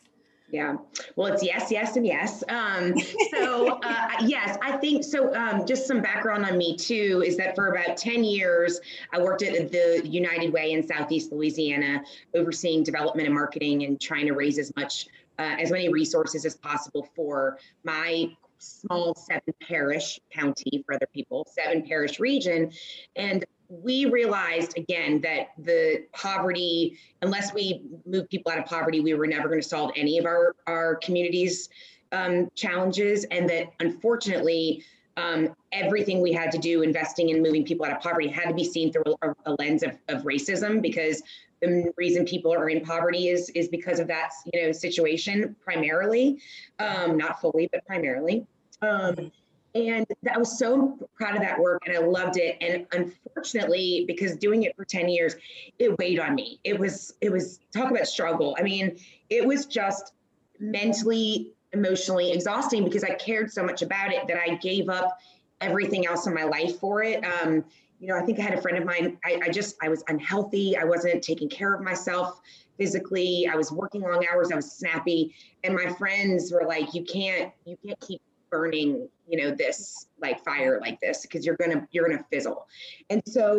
Yeah, 0.50 0.76
well, 1.16 1.32
it's 1.32 1.42
yes, 1.42 1.70
yes, 1.70 1.96
and 1.96 2.06
yes. 2.06 2.44
Um, 2.48 2.94
so, 3.32 3.80
uh, 3.82 4.08
yes, 4.24 4.56
I 4.62 4.76
think 4.76 5.02
so. 5.02 5.34
Um, 5.34 5.66
just 5.66 5.86
some 5.86 6.00
background 6.00 6.44
on 6.44 6.56
me, 6.56 6.76
too, 6.76 7.24
is 7.26 7.36
that 7.38 7.54
for 7.56 7.72
about 7.72 7.96
10 7.96 8.22
years, 8.22 8.80
I 9.12 9.20
worked 9.20 9.42
at 9.42 9.72
the 9.72 10.02
United 10.04 10.52
Way 10.52 10.72
in 10.72 10.86
Southeast 10.86 11.32
Louisiana, 11.32 12.04
overseeing 12.34 12.84
development 12.84 13.26
and 13.26 13.34
marketing 13.34 13.82
and 13.82 14.00
trying 14.00 14.26
to 14.26 14.32
raise 14.32 14.58
as 14.58 14.74
much. 14.76 15.08
Uh, 15.36 15.56
as 15.58 15.72
many 15.72 15.88
resources 15.88 16.46
as 16.46 16.54
possible 16.54 17.08
for 17.16 17.58
my 17.82 18.30
small 18.64 19.14
seven 19.14 19.54
parish 19.62 20.20
county 20.32 20.82
for 20.84 20.94
other 20.94 21.08
people, 21.12 21.46
seven 21.50 21.86
parish 21.86 22.18
region. 22.18 22.72
And 23.16 23.44
we 23.68 24.06
realized 24.06 24.76
again 24.76 25.20
that 25.22 25.48
the 25.58 26.04
poverty, 26.12 26.98
unless 27.22 27.52
we 27.54 27.82
move 28.06 28.28
people 28.28 28.52
out 28.52 28.58
of 28.58 28.66
poverty, 28.66 29.00
we 29.00 29.14
were 29.14 29.26
never 29.26 29.48
going 29.48 29.60
to 29.60 29.66
solve 29.66 29.92
any 29.96 30.18
of 30.18 30.26
our, 30.26 30.54
our 30.66 30.96
communities' 30.96 31.68
um, 32.12 32.50
challenges. 32.54 33.24
And 33.24 33.48
that 33.48 33.72
unfortunately, 33.80 34.84
um, 35.16 35.54
everything 35.72 36.20
we 36.20 36.32
had 36.32 36.50
to 36.52 36.58
do 36.58 36.82
investing 36.82 37.28
in 37.30 37.42
moving 37.42 37.64
people 37.64 37.86
out 37.86 37.92
of 37.92 38.00
poverty 38.00 38.28
had 38.28 38.48
to 38.48 38.54
be 38.54 38.64
seen 38.64 38.92
through 38.92 39.14
a, 39.22 39.34
a 39.46 39.54
lens 39.58 39.82
of, 39.82 39.92
of 40.08 40.22
racism 40.22 40.82
because 40.82 41.22
the 41.60 41.92
reason 41.96 42.24
people 42.24 42.52
are 42.52 42.68
in 42.68 42.84
poverty 42.84 43.28
is 43.28 43.48
is 43.50 43.68
because 43.68 43.98
of 43.98 44.08
that 44.08 44.30
you 44.52 44.62
know 44.62 44.72
situation 44.72 45.54
primarily 45.64 46.38
um, 46.78 47.16
not 47.16 47.40
fully 47.40 47.68
but 47.72 47.84
primarily 47.86 48.46
um, 48.84 49.32
and 49.74 50.06
I 50.32 50.38
was 50.38 50.56
so 50.56 50.96
proud 51.16 51.34
of 51.34 51.42
that 51.42 51.58
work 51.58 51.82
and 51.86 51.96
I 51.96 52.00
loved 52.00 52.36
it. 52.36 52.56
And 52.60 52.86
unfortunately, 52.92 54.04
because 54.06 54.36
doing 54.36 54.62
it 54.62 54.76
for 54.76 54.84
10 54.84 55.08
years, 55.08 55.34
it 55.78 55.98
weighed 55.98 56.20
on 56.20 56.34
me. 56.36 56.60
It 56.62 56.78
was, 56.78 57.14
it 57.20 57.30
was 57.32 57.58
talk 57.72 57.90
about 57.90 58.06
struggle. 58.06 58.56
I 58.58 58.62
mean, 58.62 58.96
it 59.30 59.44
was 59.44 59.66
just 59.66 60.12
mentally, 60.60 61.52
emotionally 61.72 62.30
exhausting 62.30 62.84
because 62.84 63.02
I 63.02 63.14
cared 63.14 63.50
so 63.50 63.64
much 63.64 63.82
about 63.82 64.12
it 64.12 64.28
that 64.28 64.36
I 64.38 64.54
gave 64.56 64.88
up 64.88 65.18
everything 65.60 66.06
else 66.06 66.28
in 66.28 66.34
my 66.34 66.44
life 66.44 66.78
for 66.78 67.02
it. 67.02 67.24
Um, 67.24 67.64
you 67.98 68.08
know, 68.08 68.16
I 68.16 68.22
think 68.22 68.38
I 68.38 68.42
had 68.42 68.54
a 68.54 68.60
friend 68.60 68.78
of 68.78 68.84
mine, 68.84 69.18
I, 69.24 69.40
I 69.44 69.48
just, 69.48 69.76
I 69.82 69.88
was 69.88 70.04
unhealthy. 70.06 70.76
I 70.76 70.84
wasn't 70.84 71.22
taking 71.22 71.48
care 71.48 71.74
of 71.74 71.82
myself 71.82 72.40
physically. 72.76 73.48
I 73.50 73.56
was 73.56 73.72
working 73.72 74.02
long 74.02 74.24
hours. 74.32 74.52
I 74.52 74.56
was 74.56 74.70
snappy. 74.70 75.34
And 75.64 75.74
my 75.74 75.92
friends 75.94 76.52
were 76.52 76.64
like, 76.66 76.94
you 76.94 77.04
can't, 77.04 77.52
you 77.64 77.76
can't 77.84 77.98
keep 78.00 78.20
burning 78.54 79.08
you 79.26 79.36
know 79.36 79.50
this 79.50 80.06
like 80.22 80.44
fire 80.44 80.78
like 80.80 81.00
this 81.00 81.22
because 81.22 81.44
you're 81.44 81.56
gonna 81.56 81.88
you're 81.90 82.08
gonna 82.08 82.24
fizzle 82.30 82.68
and 83.10 83.20
so 83.26 83.58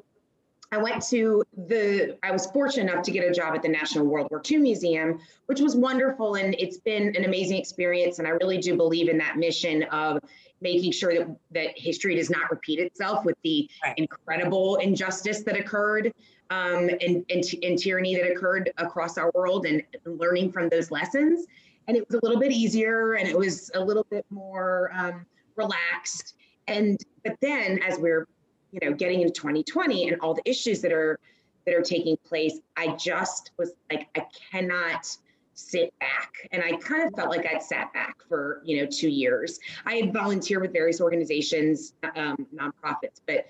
I 0.72 0.78
went 0.78 1.02
to 1.10 1.44
the, 1.56 2.18
I 2.24 2.32
was 2.32 2.48
fortunate 2.48 2.92
enough 2.92 3.06
to 3.06 3.12
get 3.12 3.24
a 3.24 3.32
job 3.32 3.56
at 3.56 3.62
the 3.62 3.70
National 3.70 4.06
World 4.06 4.28
War 4.32 4.42
II 4.50 4.58
Museum, 4.58 5.20
which 5.46 5.62
was 5.62 5.76
wonderful. 5.76 6.36
And 6.36 6.56
it's 6.58 6.78
been 6.78 7.16
an 7.16 7.24
amazing 7.24 7.58
experience. 7.58 8.18
And 8.20 8.28
I 8.28 8.32
really 8.32 8.58
do 8.58 8.76
believe 8.76 9.08
in 9.08 9.18
that 9.20 9.38
mission 9.38 9.84
of 9.84 10.20
making 10.62 10.92
sure 10.92 11.14
that, 11.14 11.36
that 11.52 11.78
history 11.78 12.16
does 12.16 12.30
not 12.30 12.50
repeat 12.50 12.80
itself 12.80 13.24
with 13.24 13.38
the 13.44 13.70
right. 13.84 13.94
incredible 13.98 14.78
injustice 14.78 15.44
that 15.44 15.58
occurred 15.58 16.12
um, 16.50 16.90
and, 17.00 17.24
and, 17.30 17.44
and 17.64 17.78
tyranny 17.78 18.16
that 18.16 18.30
occurred 18.30 18.72
across 18.78 19.18
our 19.18 19.32
world 19.36 19.66
and 19.66 19.84
learning 20.06 20.52
from 20.52 20.68
those 20.70 20.92
lessons 20.92 21.46
and 21.88 21.98
it 21.98 22.08
was 22.08 22.16
a 22.16 22.20
little 22.24 22.40
bit 22.40 22.52
easier 22.52 23.14
and 23.14 23.28
it 23.28 23.38
was 23.38 23.72
a 23.76 23.80
little 23.80 24.06
bit 24.10 24.26
more 24.30 24.92
um, 24.94 25.26
relaxed. 25.56 26.36
And 26.68 27.00
but 27.24 27.38
then 27.42 27.80
as 27.84 28.00
we're 28.00 28.28
you 28.72 28.80
know 28.82 28.94
getting 28.94 29.22
into 29.22 29.34
2020 29.34 30.10
and 30.10 30.20
all 30.22 30.34
the 30.34 30.48
issues 30.50 30.82
that 30.82 30.92
are 30.92 31.20
that 31.66 31.74
are 31.74 31.82
taking 31.82 32.18
place, 32.18 32.60
I 32.78 32.96
just 32.96 33.52
was 33.58 33.74
like, 33.92 34.08
I 34.16 34.26
cannot 34.52 35.18
sit 35.56 35.94
back. 36.00 36.34
And 36.52 36.62
I 36.62 36.76
kind 36.78 37.08
of 37.08 37.14
felt 37.16 37.30
like 37.30 37.46
I'd 37.46 37.64
sat 37.64 37.92
back 37.94 38.18
for, 38.28 38.62
you 38.66 38.82
know, 38.82 38.88
two 38.90 39.10
years. 39.10 39.60
I 39.86 39.96
had 39.96 40.14
volunteered 40.14 40.62
with 40.62 40.74
various 40.74 41.02
organizations, 41.02 41.94
um, 42.16 42.46
nonprofits, 42.54 43.22
but 43.26 43.46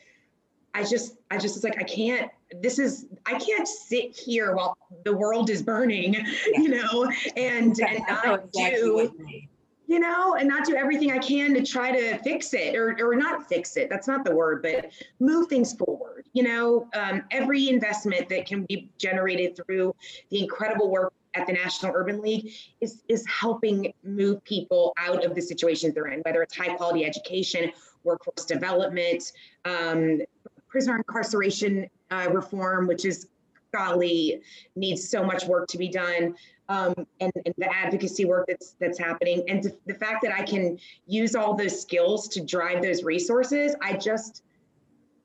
I 0.76 0.84
just, 0.84 1.16
I 1.32 1.38
just 1.38 1.56
was 1.56 1.64
like, 1.64 1.80
I 1.80 1.84
can't, 1.84 2.30
this 2.62 2.80
is, 2.80 3.06
I 3.26 3.40
can't 3.40 3.66
sit 3.66 4.14
here 4.14 4.54
while 4.54 4.78
the 5.06 5.16
world 5.16 5.50
is 5.50 5.62
burning, 5.62 6.16
yeah. 6.16 6.24
you 6.54 6.68
know, 6.68 7.10
and, 7.38 7.80
and 7.80 8.02
not 8.08 8.52
do, 8.52 9.10
you 9.88 10.00
know, 10.00 10.36
and 10.36 10.50
not 10.50 10.66
do 10.66 10.76
everything 10.76 11.14
I 11.14 11.20
can 11.20 11.54
to 11.54 11.64
try 11.64 11.92
to 11.92 12.18
fix 12.24 12.54
it 12.54 12.76
or, 12.76 12.98
or 13.00 13.16
not 13.16 13.48
fix 13.48 13.78
it. 13.78 13.90
That's 13.90 14.08
not 14.08 14.26
the 14.26 14.36
word, 14.36 14.62
but 14.64 14.92
move 15.22 15.48
things 15.48 15.72
forward. 15.72 16.28
You 16.34 16.44
know, 16.44 16.90
um, 16.94 17.24
every 17.32 17.70
investment 17.70 18.28
that 18.28 18.46
can 18.46 18.66
be 18.66 18.90
generated 18.98 19.56
through 19.56 19.96
the 20.30 20.42
incredible 20.42 20.92
work 20.92 21.14
at 21.36 21.48
the 21.48 21.54
National 21.54 21.94
Urban 21.96 22.22
League 22.22 22.52
is, 22.82 23.04
is 23.08 23.26
helping 23.28 23.94
move 24.04 24.44
people 24.44 24.94
out 24.98 25.24
of 25.24 25.36
the 25.36 25.42
situations 25.42 25.94
they're 25.94 26.08
in, 26.08 26.20
whether 26.22 26.42
it's 26.42 26.56
high 26.56 26.74
quality 26.76 27.06
education, 27.06 27.72
workforce 28.04 28.46
development, 28.46 29.32
um, 29.66 30.20
prisoner 30.76 30.98
incarceration 30.98 31.90
uh, 32.12 32.28
reform, 32.34 32.86
which 32.86 33.06
is 33.06 33.30
golly 33.72 34.42
needs 34.76 35.08
so 35.10 35.24
much 35.24 35.46
work 35.46 35.70
to 35.70 35.78
be 35.78 35.88
done. 35.88 36.36
Um, 36.68 36.94
and, 37.22 37.32
and, 37.46 37.56
the 37.58 37.74
advocacy 37.74 38.26
work 38.26 38.48
that's 38.50 38.76
that's 38.78 39.00
happening, 39.00 39.42
and 39.48 39.72
the 39.86 39.94
fact 39.94 40.22
that 40.24 40.34
I 40.34 40.44
can 40.44 40.78
use 41.08 41.34
all 41.34 41.56
those 41.56 41.80
skills 41.80 42.28
to 42.30 42.42
drive 42.44 42.82
those 42.82 43.06
resources, 43.06 43.74
I 43.82 43.94
just 43.94 44.44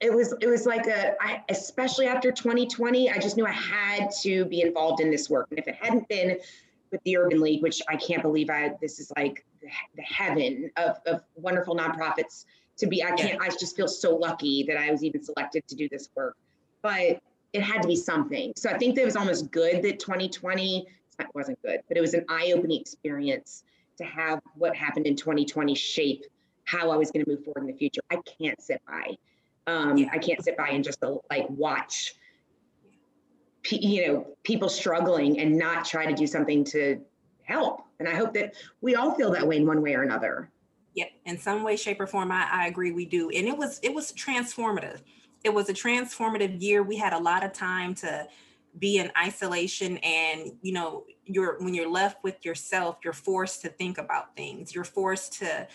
it 0.00 0.14
was 0.14 0.34
it 0.40 0.46
was 0.46 0.66
like 0.66 0.86
a 0.86 1.20
I, 1.20 1.42
especially 1.48 2.06
after 2.06 2.30
2020, 2.30 3.10
I 3.10 3.18
just 3.18 3.36
knew 3.36 3.46
I 3.46 3.50
had 3.50 4.10
to 4.22 4.44
be 4.44 4.60
involved 4.62 5.00
in 5.00 5.10
this 5.10 5.28
work, 5.28 5.48
and 5.50 5.58
if 5.58 5.66
it 5.66 5.74
hadn't 5.74 6.08
been 6.08 6.38
with 6.92 7.02
the 7.02 7.16
Urban 7.16 7.40
League, 7.40 7.62
which 7.62 7.82
I 7.88 7.96
can't 7.96 8.22
believe 8.22 8.50
I 8.50 8.74
this 8.80 9.00
is 9.00 9.10
like 9.16 9.44
the, 9.60 9.68
the 9.96 10.02
heaven 10.02 10.70
of, 10.76 10.98
of 11.06 11.22
wonderful 11.34 11.74
nonprofits 11.74 12.44
to 12.80 12.86
be. 12.86 13.02
I 13.04 13.12
can't. 13.12 13.40
I 13.40 13.48
just 13.48 13.76
feel 13.76 13.88
so 13.88 14.16
lucky 14.16 14.64
that 14.64 14.76
I 14.76 14.90
was 14.90 15.04
even 15.04 15.22
selected 15.22 15.66
to 15.68 15.74
do 15.74 15.88
this 15.88 16.08
work. 16.14 16.36
But 16.82 17.20
it 17.52 17.62
had 17.62 17.82
to 17.82 17.88
be 17.88 17.96
something. 17.96 18.52
So 18.56 18.70
I 18.70 18.78
think 18.78 18.94
that 18.94 19.02
it 19.02 19.06
was 19.06 19.16
almost 19.16 19.50
good 19.50 19.82
that 19.82 19.98
2020 19.98 20.86
wasn't 21.34 21.60
good, 21.62 21.80
but 21.88 21.96
it 21.96 22.00
was 22.00 22.14
an 22.14 22.24
eye-opening 22.28 22.80
experience 22.80 23.64
to 23.98 24.04
have 24.04 24.40
what 24.54 24.74
happened 24.74 25.06
in 25.06 25.16
2020 25.16 25.74
shape 25.74 26.24
how 26.64 26.90
I 26.90 26.96
was 26.96 27.10
going 27.10 27.24
to 27.24 27.30
move 27.30 27.44
forward 27.44 27.62
in 27.62 27.66
the 27.66 27.76
future. 27.76 28.00
I 28.10 28.18
can't 28.38 28.60
sit 28.62 28.80
by. 28.86 29.16
Um, 29.66 29.96
yeah. 29.96 30.08
I 30.12 30.18
can't 30.18 30.42
sit 30.42 30.56
by 30.56 30.68
and 30.68 30.84
just 30.84 31.02
like 31.30 31.46
watch, 31.50 32.14
you 33.68 34.06
know, 34.06 34.26
people 34.44 34.68
struggling 34.68 35.40
and 35.40 35.58
not 35.58 35.84
try 35.84 36.06
to 36.06 36.14
do 36.14 36.26
something 36.26 36.64
to 36.64 37.00
help. 37.42 37.82
And 37.98 38.08
I 38.08 38.14
hope 38.14 38.32
that 38.34 38.54
we 38.80 38.94
all 38.94 39.14
feel 39.14 39.32
that 39.32 39.46
way 39.46 39.56
in 39.56 39.66
one 39.66 39.82
way 39.82 39.94
or 39.94 40.02
another. 40.02 40.48
Yeah, 40.94 41.06
in 41.24 41.38
some 41.38 41.62
way, 41.62 41.76
shape, 41.76 42.00
or 42.00 42.06
form, 42.06 42.32
I, 42.32 42.48
I 42.50 42.66
agree. 42.66 42.90
We 42.90 43.04
do, 43.04 43.30
and 43.30 43.46
it 43.46 43.56
was 43.56 43.78
it 43.82 43.94
was 43.94 44.12
transformative. 44.12 45.00
It 45.44 45.54
was 45.54 45.68
a 45.68 45.74
transformative 45.74 46.60
year. 46.60 46.82
We 46.82 46.96
had 46.96 47.12
a 47.12 47.18
lot 47.18 47.44
of 47.44 47.52
time 47.52 47.94
to 47.96 48.26
be 48.78 48.98
in 48.98 49.10
isolation 49.18 49.96
and 49.98 50.52
you 50.62 50.72
know 50.72 51.04
you're 51.24 51.58
when 51.60 51.74
you're 51.74 51.90
left 51.90 52.22
with 52.22 52.44
yourself 52.44 52.98
you're 53.02 53.12
forced 53.12 53.62
to 53.62 53.68
think 53.68 53.98
about 53.98 54.36
things 54.36 54.74
you're 54.74 54.84
forced 54.84 55.32
to 55.32 55.66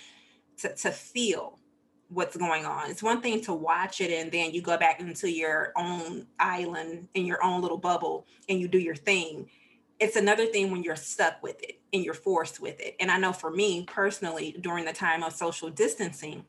to, 0.58 0.74
to 0.76 0.92
feel 0.92 1.60
what's 2.08 2.38
going 2.38 2.66
on 2.66 2.90
it's 2.90 3.04
one 3.04 3.22
thing 3.22 3.42
to 3.42 3.54
watch 3.54 4.00
it 4.00 4.12
and 4.12 4.32
then 4.32 4.52
you 4.52 4.62
go 4.62 4.78
back 4.78 5.02
into 5.02 5.30
your 5.30 5.74
own 5.76 6.26
island 6.40 7.08
in 7.16 7.26
your 7.26 7.44
own 7.44 7.62
little 7.62 7.78
bubble 7.78 8.26
and 8.48 8.60
you 8.60 8.68
do 8.68 8.80
your 8.80 8.96
thing 8.96 9.50
it's 10.00 10.16
another 10.16 10.46
thing 10.46 10.72
when 10.72 10.84
you're 10.84 10.96
stuck 10.96 11.42
with 11.42 11.62
it 11.64 11.80
and 11.94 12.04
you're 12.04 12.14
forced 12.14 12.60
with 12.60 12.80
it. 12.80 12.96
And 13.00 13.10
i 13.12 13.18
know 13.18 13.34
for 13.34 13.52
me 13.52 13.86
personally 13.86 14.56
during 14.62 14.86
the 14.86 14.94
time 14.94 15.24
of 15.24 15.34
social 15.34 15.70
distancing 15.70 16.46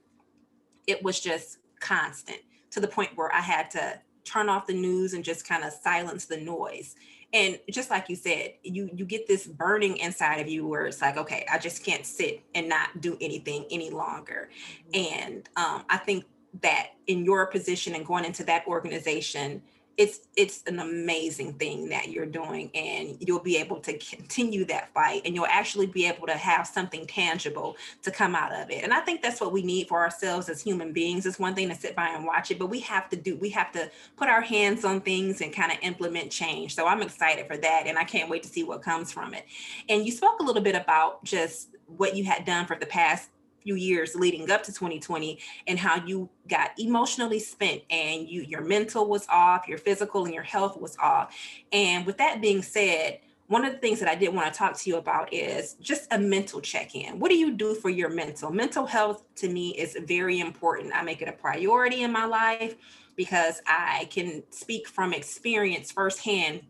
it 0.87 1.03
was 1.03 1.21
just 1.21 1.59
constant 1.81 2.39
to 2.71 2.81
the 2.81 2.89
point 2.89 3.11
where 3.17 3.33
i 3.35 3.41
had 3.41 3.71
to 3.73 4.01
turn 4.27 4.49
off 4.49 4.67
the 4.67 4.75
news 4.75 5.15
and 5.15 5.25
just 5.25 5.47
kind 5.47 5.65
of 5.65 5.73
silence 5.73 6.27
the 6.27 6.37
noise. 6.37 6.97
And 7.33 7.59
just 7.71 7.91
like 7.91 8.09
you 8.09 8.17
said 8.17 8.55
you 8.63 8.91
you 8.93 9.05
get 9.05 9.27
this 9.27 9.47
burning 9.47 9.97
inside 9.99 10.37
of 10.37 10.49
you 10.49 10.67
where 10.67 10.87
it's 10.87 11.01
like 11.01 11.17
okay 11.17 11.47
i 11.51 11.59
just 11.59 11.85
can't 11.85 12.07
sit 12.07 12.43
and 12.55 12.69
not 12.69 13.01
do 13.01 13.17
anything 13.21 13.67
any 13.71 13.91
longer. 13.91 14.51
Mm-hmm. 14.93 15.25
and 15.25 15.49
um, 15.57 15.85
i 15.89 15.97
think 15.97 16.25
that 16.63 16.91
in 17.07 17.25
your 17.25 17.47
position 17.47 17.95
and 17.95 18.07
going 18.07 18.25
into 18.25 18.45
that 18.45 18.67
organization 18.67 19.63
it's 19.97 20.21
it's 20.37 20.63
an 20.67 20.79
amazing 20.79 21.55
thing 21.55 21.89
that 21.89 22.09
you're 22.09 22.27
doing 22.27 22.71
and 22.75 23.17
you'll 23.21 23.41
be 23.41 23.57
able 23.57 23.81
to 23.81 23.97
continue 23.99 24.65
that 24.67 24.93
fight 24.93 25.23
and 25.25 25.35
you'll 25.35 25.47
actually 25.47 25.87
be 25.87 26.07
able 26.07 26.27
to 26.27 26.35
have 26.37 26.67
something 26.67 27.07
tangible 27.07 27.77
to 28.03 28.11
come 28.11 28.35
out 28.35 28.53
of 28.53 28.71
it. 28.71 28.85
And 28.85 28.93
i 28.93 29.01
think 29.01 29.23
that's 29.23 29.41
what 29.41 29.53
we 29.53 29.63
need 29.63 29.89
for 29.89 30.01
ourselves 30.01 30.49
as 30.49 30.61
human 30.61 30.93
beings. 30.93 31.25
It's 31.25 31.39
one 31.39 31.55
thing 31.55 31.69
to 31.71 31.75
sit 31.75 31.97
by 31.97 32.09
and 32.09 32.27
watch 32.27 32.51
it 32.51 32.59
but 32.59 32.67
we 32.67 32.81
have 32.81 33.09
to 33.11 33.17
do 33.17 33.37
we 33.37 33.49
have 33.51 33.73
to 33.73 33.91
put 34.17 34.29
our 34.29 34.43
hands 34.43 34.85
on 34.85 35.01
things 35.01 35.41
and 35.41 35.53
kind 35.53 35.73
of 35.73 35.79
implement 35.83 36.31
change. 36.31 36.75
So 36.75 36.87
i'm 36.87 37.03
excited 37.03 37.47
for 37.47 37.57
that 37.57 37.85
and 37.87 37.99
i 37.99 38.05
can't 38.05 38.29
wait 38.29 38.43
to 38.43 38.49
see 38.49 38.65
what 38.65 38.83
comes 38.83 39.13
from 39.13 39.33
it. 39.35 39.47
And 39.89 40.05
you 40.05 40.13
spoke 40.13 40.41
a 40.41 40.43
little 40.43 40.63
bit 40.63 40.75
about 40.75 41.25
just 41.25 41.77
what 41.87 42.17
you 42.17 42.25
had 42.25 42.45
done 42.45 42.67
for 42.67 42.77
the 42.77 42.87
past 42.87 43.31
few 43.67 43.75
years 43.75 44.15
leading 44.15 44.49
up 44.49 44.63
to 44.63 44.73
2020 44.73 45.41
and 45.67 45.77
how 45.77 45.97
you 46.07 46.31
got 46.49 46.71
emotionally 46.79 47.41
spent 47.41 47.83
and 47.91 48.29
you 48.29 48.43
your 48.43 48.61
mental 48.61 49.09
was 49.09 49.27
off, 49.29 49.67
your 49.67 49.79
physical 49.79 50.25
and 50.25 50.33
your 50.33 50.45
health 50.45 50.81
was 50.81 50.97
off. 50.99 51.35
And 51.73 52.07
with 52.07 52.17
that 52.19 52.41
being 52.41 52.63
said, 52.63 53.19
one 53.49 53.65
of 53.65 53.73
the 53.73 53.79
things 53.79 53.99
that 53.99 54.09
I 54.09 54.15
did 54.15 54.33
want 54.33 54.53
to 54.53 54.57
talk 54.57 54.77
to 54.77 54.91
you 54.91 54.97
about 54.97 55.33
is 55.33 55.75
just 55.81 56.07
a 56.13 56.19
mental 56.19 56.61
check-in. 56.61 57.19
What 57.19 57.29
do 57.29 57.37
you 57.37 57.53
do 57.57 57.75
for 57.75 57.91
your 57.91 58.09
mental? 58.09 58.53
Mental 58.53 58.87
health 58.87 59.25
to 59.37 59.49
me 59.49 59.71
is 59.71 59.97
very 60.07 60.39
important. 60.39 60.93
I 60.95 61.03
make 61.03 61.23
it 61.23 61.29
a 61.29 61.33
priority 61.33 62.03
in 62.03 62.13
my 62.13 62.25
life 62.25 62.77
because 63.17 63.61
I 63.67 64.09
can 64.11 64.45
speak 64.51 64.87
from 64.87 65.13
experience 65.13 65.91
firsthand 65.91 66.63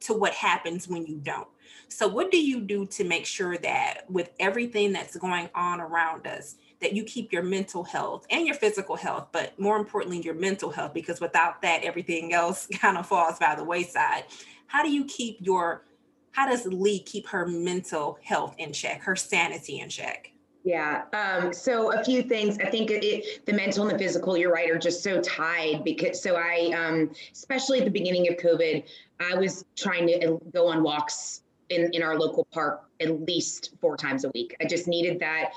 to 0.00 0.12
what 0.14 0.34
happens 0.34 0.86
when 0.86 1.06
you 1.06 1.16
don't. 1.16 1.48
So, 1.88 2.08
what 2.08 2.30
do 2.30 2.38
you 2.38 2.60
do 2.60 2.86
to 2.86 3.04
make 3.04 3.26
sure 3.26 3.56
that 3.58 4.10
with 4.10 4.30
everything 4.40 4.92
that's 4.92 5.16
going 5.16 5.50
on 5.54 5.80
around 5.80 6.26
us, 6.26 6.56
that 6.80 6.92
you 6.94 7.04
keep 7.04 7.32
your 7.32 7.42
mental 7.42 7.84
health 7.84 8.26
and 8.30 8.46
your 8.46 8.56
physical 8.56 8.96
health, 8.96 9.28
but 9.32 9.58
more 9.58 9.76
importantly, 9.76 10.20
your 10.20 10.34
mental 10.34 10.70
health, 10.70 10.92
because 10.92 11.20
without 11.20 11.62
that, 11.62 11.84
everything 11.84 12.32
else 12.32 12.66
kind 12.80 12.98
of 12.98 13.06
falls 13.06 13.38
by 13.38 13.54
the 13.54 13.64
wayside. 13.64 14.24
How 14.66 14.82
do 14.82 14.90
you 14.90 15.04
keep 15.04 15.38
your, 15.40 15.84
how 16.32 16.48
does 16.48 16.66
Lee 16.66 17.00
keep 17.00 17.28
her 17.28 17.46
mental 17.46 18.18
health 18.22 18.54
in 18.58 18.72
check, 18.72 19.02
her 19.02 19.16
sanity 19.16 19.80
in 19.80 19.88
check? 19.88 20.32
Yeah. 20.64 21.02
Um, 21.12 21.52
so 21.52 21.92
a 21.92 22.04
few 22.04 22.22
things. 22.22 22.58
I 22.58 22.66
think 22.70 22.90
it, 22.90 23.04
it, 23.04 23.46
the 23.46 23.52
mental 23.52 23.82
and 23.82 23.92
the 23.92 23.98
physical, 23.98 24.36
you're 24.36 24.52
right, 24.52 24.70
are 24.70 24.78
just 24.78 25.02
so 25.02 25.20
tied 25.20 25.82
because 25.84 26.22
so 26.22 26.36
I, 26.36 26.72
um, 26.76 27.10
especially 27.32 27.80
at 27.80 27.84
the 27.84 27.90
beginning 27.90 28.28
of 28.28 28.36
COVID, 28.36 28.84
I 29.20 29.34
was 29.34 29.64
trying 29.76 30.06
to 30.06 30.38
go 30.52 30.68
on 30.68 30.82
walks 30.82 31.42
in, 31.72 31.90
in 31.92 32.02
our 32.02 32.18
local 32.18 32.46
park 32.52 32.84
at 33.00 33.26
least 33.26 33.74
four 33.80 33.96
times 33.96 34.24
a 34.24 34.30
week. 34.30 34.54
I 34.60 34.66
just 34.66 34.86
needed 34.86 35.18
that 35.20 35.52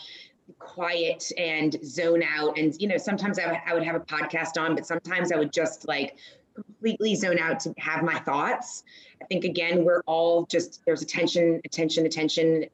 quiet 0.60 1.32
and 1.38 1.76
zone 1.84 2.24
out. 2.24 2.58
And, 2.58 2.76
you 2.80 2.88
know, 2.88 2.98
sometimes 2.98 3.40
I, 3.40 3.74
would 3.74 3.84
have 3.84 3.96
a 3.96 4.00
podcast 4.00 4.60
on, 4.60 4.76
but 4.76 4.86
sometimes 4.86 5.32
I 5.32 5.38
would 5.38 5.52
just 5.52 5.88
like 5.88 6.18
completely 6.54 7.16
zone 7.16 7.40
out 7.40 7.60
to 7.62 7.74
have 7.78 8.04
my 8.04 8.20
thoughts. 8.20 8.84
I 9.22 9.26
think, 9.26 9.44
again, 9.44 9.84
we're 9.84 10.02
all 10.06 10.46
just, 10.46 10.82
there's 10.86 11.02
attention, 11.02 11.62
attention, 11.66 12.06
attention 12.06 12.66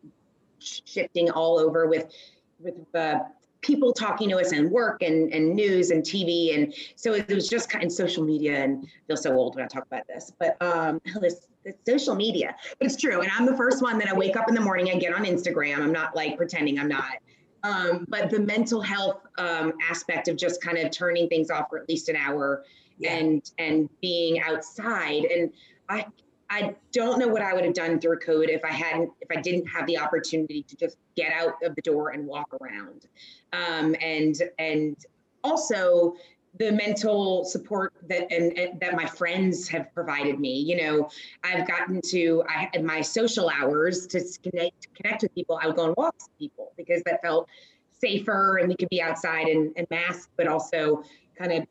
shifting 0.60 1.32
all 1.32 1.58
over 1.58 1.88
with, 1.88 2.14
with 2.60 2.76
uh, 2.94 3.20
people 3.62 3.94
talking 3.94 4.30
to 4.30 4.38
us 4.38 4.52
and 4.52 4.70
work 4.72 5.02
and, 5.04 5.32
and 5.34 5.56
news 5.56 5.92
and 5.92 6.04
TV. 6.04 6.56
And 6.56 6.74
so 6.96 7.14
it 7.14 7.28
was 7.28 7.48
just 7.48 7.70
kind 7.70 7.86
of 7.86 7.92
social 7.92 8.24
media 8.24 8.64
and 8.64 8.86
I 8.86 8.90
feel 9.08 9.18
so 9.18 9.34
old 9.34 9.56
when 9.56 9.64
I 9.64 9.68
talk 9.68 9.86
about 9.86 10.08
this, 10.08 10.32
but 10.40 10.58
um, 10.62 11.00
this, 11.22 11.48
it's 11.64 11.78
social 11.86 12.16
media, 12.16 12.56
but 12.80 12.88
it's 12.88 12.96
true. 12.96 13.22
And 13.22 13.32
I'm 13.38 13.46
the 13.46 13.56
first 13.56 13.84
one 13.84 14.00
that 14.00 14.08
I 14.08 14.14
wake 14.14 14.36
up 14.36 14.50
in 14.50 14.56
the 14.56 14.62
morning, 14.62 14.90
I 14.90 14.96
get 14.96 15.14
on 15.14 15.26
Instagram. 15.26 15.78
I'm 15.78 15.92
not 15.92 16.16
like 16.16 16.38
pretending 16.38 16.80
I'm 16.80 16.88
not. 16.88 17.18
Um, 17.64 18.06
but 18.10 18.32
the 18.32 18.40
mental 18.40 18.82
health 18.82 19.22
um, 19.38 19.74
aspect 19.88 20.28
of 20.28 20.36
just 20.36 20.64
kind 20.64 20.80
of 20.80 20.90
turning 20.90 21.30
things 21.30 21.52
off 21.52 21.70
for 21.70 21.78
at 21.78 21.88
least 21.88 22.10
an 22.10 22.16
hour 22.16 22.64
yeah. 22.98 23.18
and 23.18 23.52
and 23.60 23.90
being 24.02 24.42
outside. 24.42 25.26
And 25.26 25.52
I 25.88 26.08
I 26.52 26.76
don't 26.92 27.18
know 27.18 27.30
what 27.30 27.42
I 27.42 27.54
would 27.54 27.64
have 27.64 27.74
done 27.74 28.00
through 28.02 28.20
code 28.20 28.50
if 28.50 28.64
I 28.66 28.74
hadn't 28.74 29.10
if 29.22 29.30
I 29.36 29.40
didn't 29.42 29.66
have 29.68 29.88
the 29.88 29.98
opportunity 29.98 30.64
to 30.64 30.76
just 30.76 30.98
get 31.16 31.32
out 31.32 31.54
of 31.64 31.76
the 31.76 31.82
door 31.82 32.10
and 32.10 32.28
walk 32.28 32.50
around. 32.62 33.08
Um, 33.54 33.96
and 34.02 34.36
and 34.60 34.98
also 35.46 36.16
the 36.60 36.70
mental 36.74 37.46
support 37.46 37.94
that 38.10 38.30
and, 38.30 38.58
and, 38.58 38.80
that 38.82 38.96
my 38.96 39.06
friends 39.06 39.70
have 39.70 39.94
provided 39.94 40.42
me. 40.42 40.60
You 40.60 40.76
know, 40.86 41.10
I've 41.42 41.66
gotten 41.66 42.02
to 42.08 42.44
I 42.50 42.70
my 42.80 43.00
social 43.00 43.50
hours 43.50 44.06
to 44.08 44.20
connect 44.44 44.82
to 44.82 44.90
connect 45.02 45.22
with 45.24 45.34
people. 45.34 45.58
I 45.62 45.68
would 45.68 45.78
go 45.78 45.86
and 45.86 45.96
walk 45.96 46.16
with 46.16 46.38
people 46.38 46.74
because 46.76 47.02
that 47.04 47.22
felt 47.22 47.48
safer 47.92 48.58
and 48.58 48.68
we 48.68 48.76
could 48.76 48.90
be 48.90 49.02
outside 49.02 49.48
and, 49.48 49.72
and 49.78 49.88
mask, 49.90 50.30
but 50.36 50.48
also 50.48 51.02
kind 51.38 51.54
of 51.54 51.66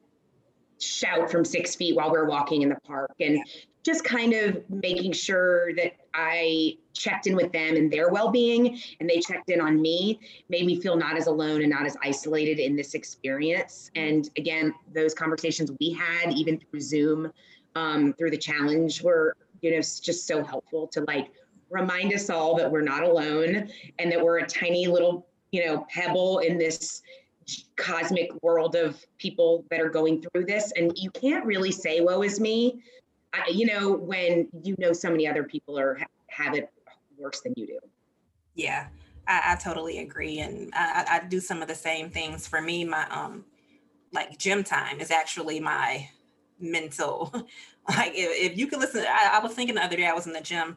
shout 0.81 1.31
from 1.31 1.45
six 1.45 1.75
feet 1.75 1.95
while 1.95 2.11
we're 2.11 2.25
walking 2.25 2.63
in 2.63 2.71
the 2.71 2.79
park 2.87 3.13
and 3.21 3.45
just 3.85 4.05
kind 4.05 4.33
of 4.33 4.63
making 4.69 5.13
sure 5.13 5.75
that 5.75 5.97
I 6.15 6.77
checked 6.93 7.27
in 7.27 7.37
with 7.37 7.53
them 7.53 7.77
and 7.77 7.91
their 7.91 8.11
well-being 8.11 8.79
and 8.99 9.09
they 9.09 9.21
checked 9.21 9.49
in 9.51 9.61
on 9.61 9.81
me 9.81 10.21
made 10.49 10.67
me 10.67 10.81
feel 10.81 10.97
not 10.97 11.17
as 11.17 11.29
alone 11.29 11.63
and 11.63 11.71
not 11.71 11.87
as 11.87 11.97
isolated 12.03 12.59
in 12.59 12.77
this 12.77 12.95
experience. 12.95 13.91
And 13.95 14.29
again 14.37 14.75
those 14.95 15.15
conversations 15.15 15.71
we 15.81 15.93
had 15.93 16.33
even 16.33 16.59
through 16.59 16.81
zoom 16.81 17.33
um, 17.75 18.13
through 18.15 18.31
the 18.31 18.39
challenge 18.39 19.03
were 19.03 19.35
you 19.63 19.71
know 19.71 19.79
just 19.79 20.27
so 20.27 20.43
helpful 20.43 20.87
to 20.89 21.05
like 21.07 21.31
remind 21.71 22.13
us 22.13 22.29
all 22.29 22.57
that 22.57 22.71
we're 22.71 22.81
not 22.83 23.05
alone 23.05 23.71
and 23.99 24.11
that 24.11 24.21
we're 24.21 24.39
a 24.39 24.47
tiny 24.47 24.87
little 24.87 25.27
you 25.53 25.65
know 25.65 25.87
pebble 25.89 26.41
in 26.41 26.59
this 26.59 27.03
cosmic 27.77 28.31
world 28.43 28.77
of 28.77 29.05
people 29.19 29.65
that 29.71 29.81
are 29.81 29.89
going 29.89 30.23
through 30.23 30.45
this. 30.45 30.73
And 30.77 30.93
you 30.97 31.11
can't 31.11 31.45
really 31.45 31.73
say 31.73 32.01
woe 32.01 32.23
is 32.23 32.41
me 32.41 32.83
I, 33.33 33.49
you 33.51 33.67
know, 33.67 33.93
when 33.93 34.49
you 34.63 34.75
know 34.79 34.93
so 34.93 35.11
many 35.11 35.29
other 35.29 35.45
people 35.45 35.79
are 35.79 35.99
have 36.29 36.55
it 36.55 36.71
worse 37.19 37.41
than 37.41 37.55
you 37.57 37.67
do. 37.67 37.79
Yeah, 38.55 38.89
I, 39.27 39.53
I 39.53 39.57
totally 39.57 39.99
agree, 39.99 40.41
and 40.41 40.73
I, 40.75 41.21
I, 41.23 41.29
do 41.29 41.41
some 41.41 41.63
of 41.63 41.69
the 41.69 41.75
same 41.75 42.11
things. 42.11 42.47
For 42.47 42.61
me, 42.61 42.85
my 42.85 43.09
um, 43.09 43.45
like 44.13 44.39
gym 44.39 44.65
time 44.65 45.01
is 45.01 45.11
actually 45.11 45.61
my 45.61 46.09
mental. 46.59 47.31
like 47.89 48.13
if, 48.15 48.53
if 48.53 48.59
you 48.59 48.67
could 48.67 48.81
listen, 48.81 49.05
I, 49.09 49.31
I 49.35 49.39
was 49.41 49.53
thinking 49.53 49.77
the 49.77 49.85
other 49.85 49.97
day 49.97 50.07
I 50.07 50.15
was 50.15 50.27
in 50.27 50.33
the 50.33 50.41
gym, 50.41 50.77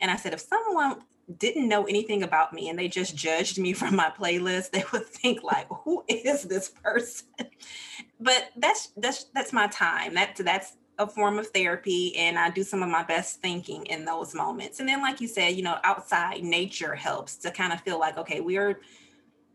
and 0.00 0.10
I 0.10 0.16
said 0.16 0.32
if 0.32 0.40
someone 0.40 1.02
didn't 1.38 1.68
know 1.68 1.84
anything 1.84 2.22
about 2.24 2.52
me 2.52 2.68
and 2.68 2.78
they 2.78 2.88
just 2.88 3.16
judged 3.16 3.58
me 3.58 3.72
from 3.72 3.94
my 3.94 4.10
playlist 4.18 4.70
they 4.70 4.84
would 4.92 5.06
think 5.06 5.42
like 5.42 5.66
who 5.68 6.04
is 6.08 6.42
this 6.42 6.68
person 6.68 7.26
but 8.20 8.50
that's 8.56 8.88
that's 8.96 9.24
that's 9.32 9.52
my 9.52 9.68
time 9.68 10.14
that 10.14 10.36
that's 10.36 10.76
a 10.98 11.06
form 11.06 11.38
of 11.38 11.48
therapy 11.48 12.16
and 12.16 12.38
I 12.38 12.50
do 12.50 12.62
some 12.62 12.82
of 12.82 12.88
my 12.88 13.02
best 13.02 13.40
thinking 13.40 13.86
in 13.86 14.04
those 14.04 14.34
moments. 14.34 14.80
And 14.80 14.88
then, 14.88 15.00
like 15.00 15.20
you 15.20 15.28
said, 15.28 15.50
you 15.50 15.62
know, 15.62 15.78
outside 15.84 16.44
nature 16.44 16.94
helps 16.94 17.36
to 17.36 17.50
kind 17.50 17.72
of 17.72 17.80
feel 17.80 17.98
like, 17.98 18.18
okay, 18.18 18.40
we're 18.40 18.80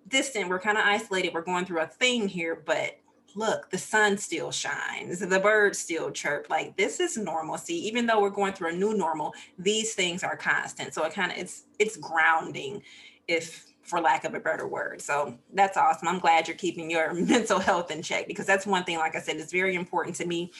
distant, 0.07 0.49
we're 0.49 0.59
kind 0.59 0.77
of 0.77 0.85
isolated, 0.85 1.33
we're 1.33 1.41
going 1.41 1.65
through 1.65 1.81
a 1.81 1.87
thing 1.87 2.27
here, 2.27 2.61
but 2.65 2.97
look, 3.35 3.69
the 3.69 3.77
sun 3.77 4.17
still 4.17 4.51
shines, 4.51 5.19
the 5.19 5.39
birds 5.39 5.77
still 5.77 6.11
chirp. 6.11 6.49
Like 6.49 6.75
this 6.75 6.99
is 6.99 7.17
normalcy, 7.17 7.75
even 7.87 8.05
though 8.05 8.21
we're 8.21 8.29
going 8.29 8.53
through 8.53 8.69
a 8.69 8.75
new 8.77 8.95
normal, 8.95 9.33
these 9.59 9.93
things 9.93 10.23
are 10.23 10.35
constant. 10.35 10.93
So 10.93 11.03
it 11.03 11.13
kind 11.13 11.31
of 11.31 11.37
it's 11.37 11.65
it's 11.77 11.97
grounding, 11.97 12.81
if 13.27 13.65
for 13.83 14.01
lack 14.01 14.25
of 14.25 14.33
a 14.33 14.39
better 14.39 14.67
word. 14.67 15.01
So 15.01 15.37
that's 15.53 15.77
awesome. 15.77 16.09
I'm 16.09 16.19
glad 16.19 16.47
you're 16.47 16.57
keeping 16.57 16.91
your 16.91 17.13
mental 17.25 17.59
health 17.59 17.89
in 17.89 18.01
check 18.01 18.27
because 18.27 18.45
that's 18.45 18.65
one 18.65 18.83
thing, 18.83 18.97
like 18.97 19.15
I 19.15 19.19
said, 19.19 19.37
is 19.37 19.51
very 19.51 19.75
important 19.75 20.15
to 20.17 20.25
me 20.25 20.51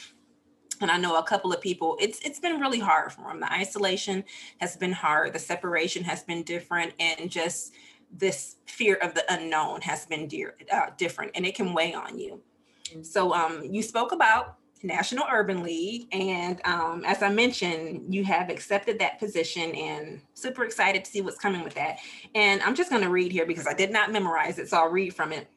and 0.80 0.90
I 0.90 0.96
know 0.96 1.16
a 1.16 1.22
couple 1.22 1.52
of 1.52 1.60
people 1.60 1.96
it's 2.00 2.20
it's 2.20 2.38
been 2.38 2.60
really 2.60 2.78
hard 2.78 3.12
for 3.12 3.28
them. 3.28 3.40
The 3.40 3.52
isolation 3.52 4.24
has 4.60 4.76
been 4.76 4.92
hard, 4.92 5.32
the 5.32 5.38
separation 5.38 6.04
has 6.04 6.22
been 6.22 6.42
different 6.42 6.94
and 6.98 7.30
just 7.30 7.72
this 8.10 8.56
fear 8.66 8.96
of 8.96 9.14
the 9.14 9.24
unknown 9.32 9.82
has 9.82 10.06
been 10.06 10.28
dear, 10.28 10.56
uh, 10.72 10.86
different 10.96 11.32
and 11.34 11.44
it 11.44 11.54
can 11.54 11.74
weigh 11.74 11.94
on 11.94 12.18
you. 12.18 12.40
Mm-hmm. 12.84 13.02
So 13.02 13.34
um, 13.34 13.64
you 13.64 13.82
spoke 13.82 14.12
about 14.12 14.58
National 14.82 15.24
Urban 15.30 15.62
League. 15.62 16.08
And 16.12 16.60
um, 16.64 17.04
as 17.06 17.22
I 17.22 17.30
mentioned, 17.30 18.12
you 18.14 18.24
have 18.24 18.50
accepted 18.50 18.98
that 18.98 19.18
position 19.18 19.74
and 19.74 20.20
super 20.34 20.64
excited 20.64 21.04
to 21.04 21.10
see 21.10 21.20
what's 21.20 21.38
coming 21.38 21.64
with 21.64 21.74
that. 21.74 21.98
And 22.34 22.62
I'm 22.62 22.74
just 22.74 22.90
going 22.90 23.02
to 23.02 23.10
read 23.10 23.32
here 23.32 23.46
because 23.46 23.66
I 23.66 23.74
did 23.74 23.90
not 23.90 24.12
memorize 24.12 24.58
it. 24.58 24.68
So 24.68 24.78
I'll 24.78 24.88
read 24.88 25.14
from 25.14 25.32
it. 25.32 25.48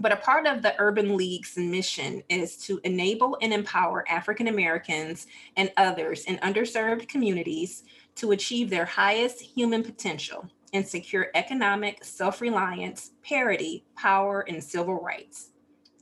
But 0.00 0.12
a 0.12 0.16
part 0.16 0.46
of 0.46 0.62
the 0.62 0.74
Urban 0.78 1.16
League's 1.16 1.56
mission 1.56 2.22
is 2.28 2.56
to 2.66 2.80
enable 2.84 3.38
and 3.40 3.52
empower 3.52 4.04
African 4.08 4.48
Americans 4.48 5.26
and 5.56 5.70
others 5.76 6.24
in 6.24 6.36
underserved 6.38 7.08
communities 7.08 7.84
to 8.16 8.32
achieve 8.32 8.70
their 8.70 8.84
highest 8.84 9.40
human 9.40 9.82
potential 9.82 10.48
and 10.72 10.86
secure 10.86 11.28
economic 11.34 12.04
self 12.04 12.40
reliance, 12.40 13.12
parity, 13.22 13.84
power, 13.96 14.44
and 14.48 14.62
civil 14.62 15.00
rights. 15.00 15.50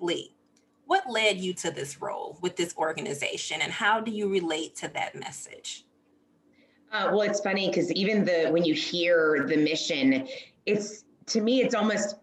Lee, 0.00 0.34
what 0.86 1.08
led 1.08 1.38
you 1.38 1.52
to 1.54 1.70
this 1.70 2.00
role 2.00 2.38
with 2.40 2.56
this 2.56 2.74
organization 2.76 3.60
and 3.60 3.70
how 3.70 4.00
do 4.00 4.10
you 4.10 4.28
relate 4.28 4.74
to 4.76 4.88
that 4.88 5.14
message? 5.14 5.84
Uh, 6.92 7.08
well, 7.10 7.22
it's 7.22 7.40
funny 7.40 7.68
because 7.68 7.90
even 7.92 8.24
the 8.24 8.48
when 8.50 8.64
you 8.64 8.74
hear 8.74 9.46
the 9.48 9.56
mission, 9.56 10.26
it's 10.66 11.04
to 11.26 11.40
me 11.40 11.62
it's 11.62 11.74
almost 11.74 12.16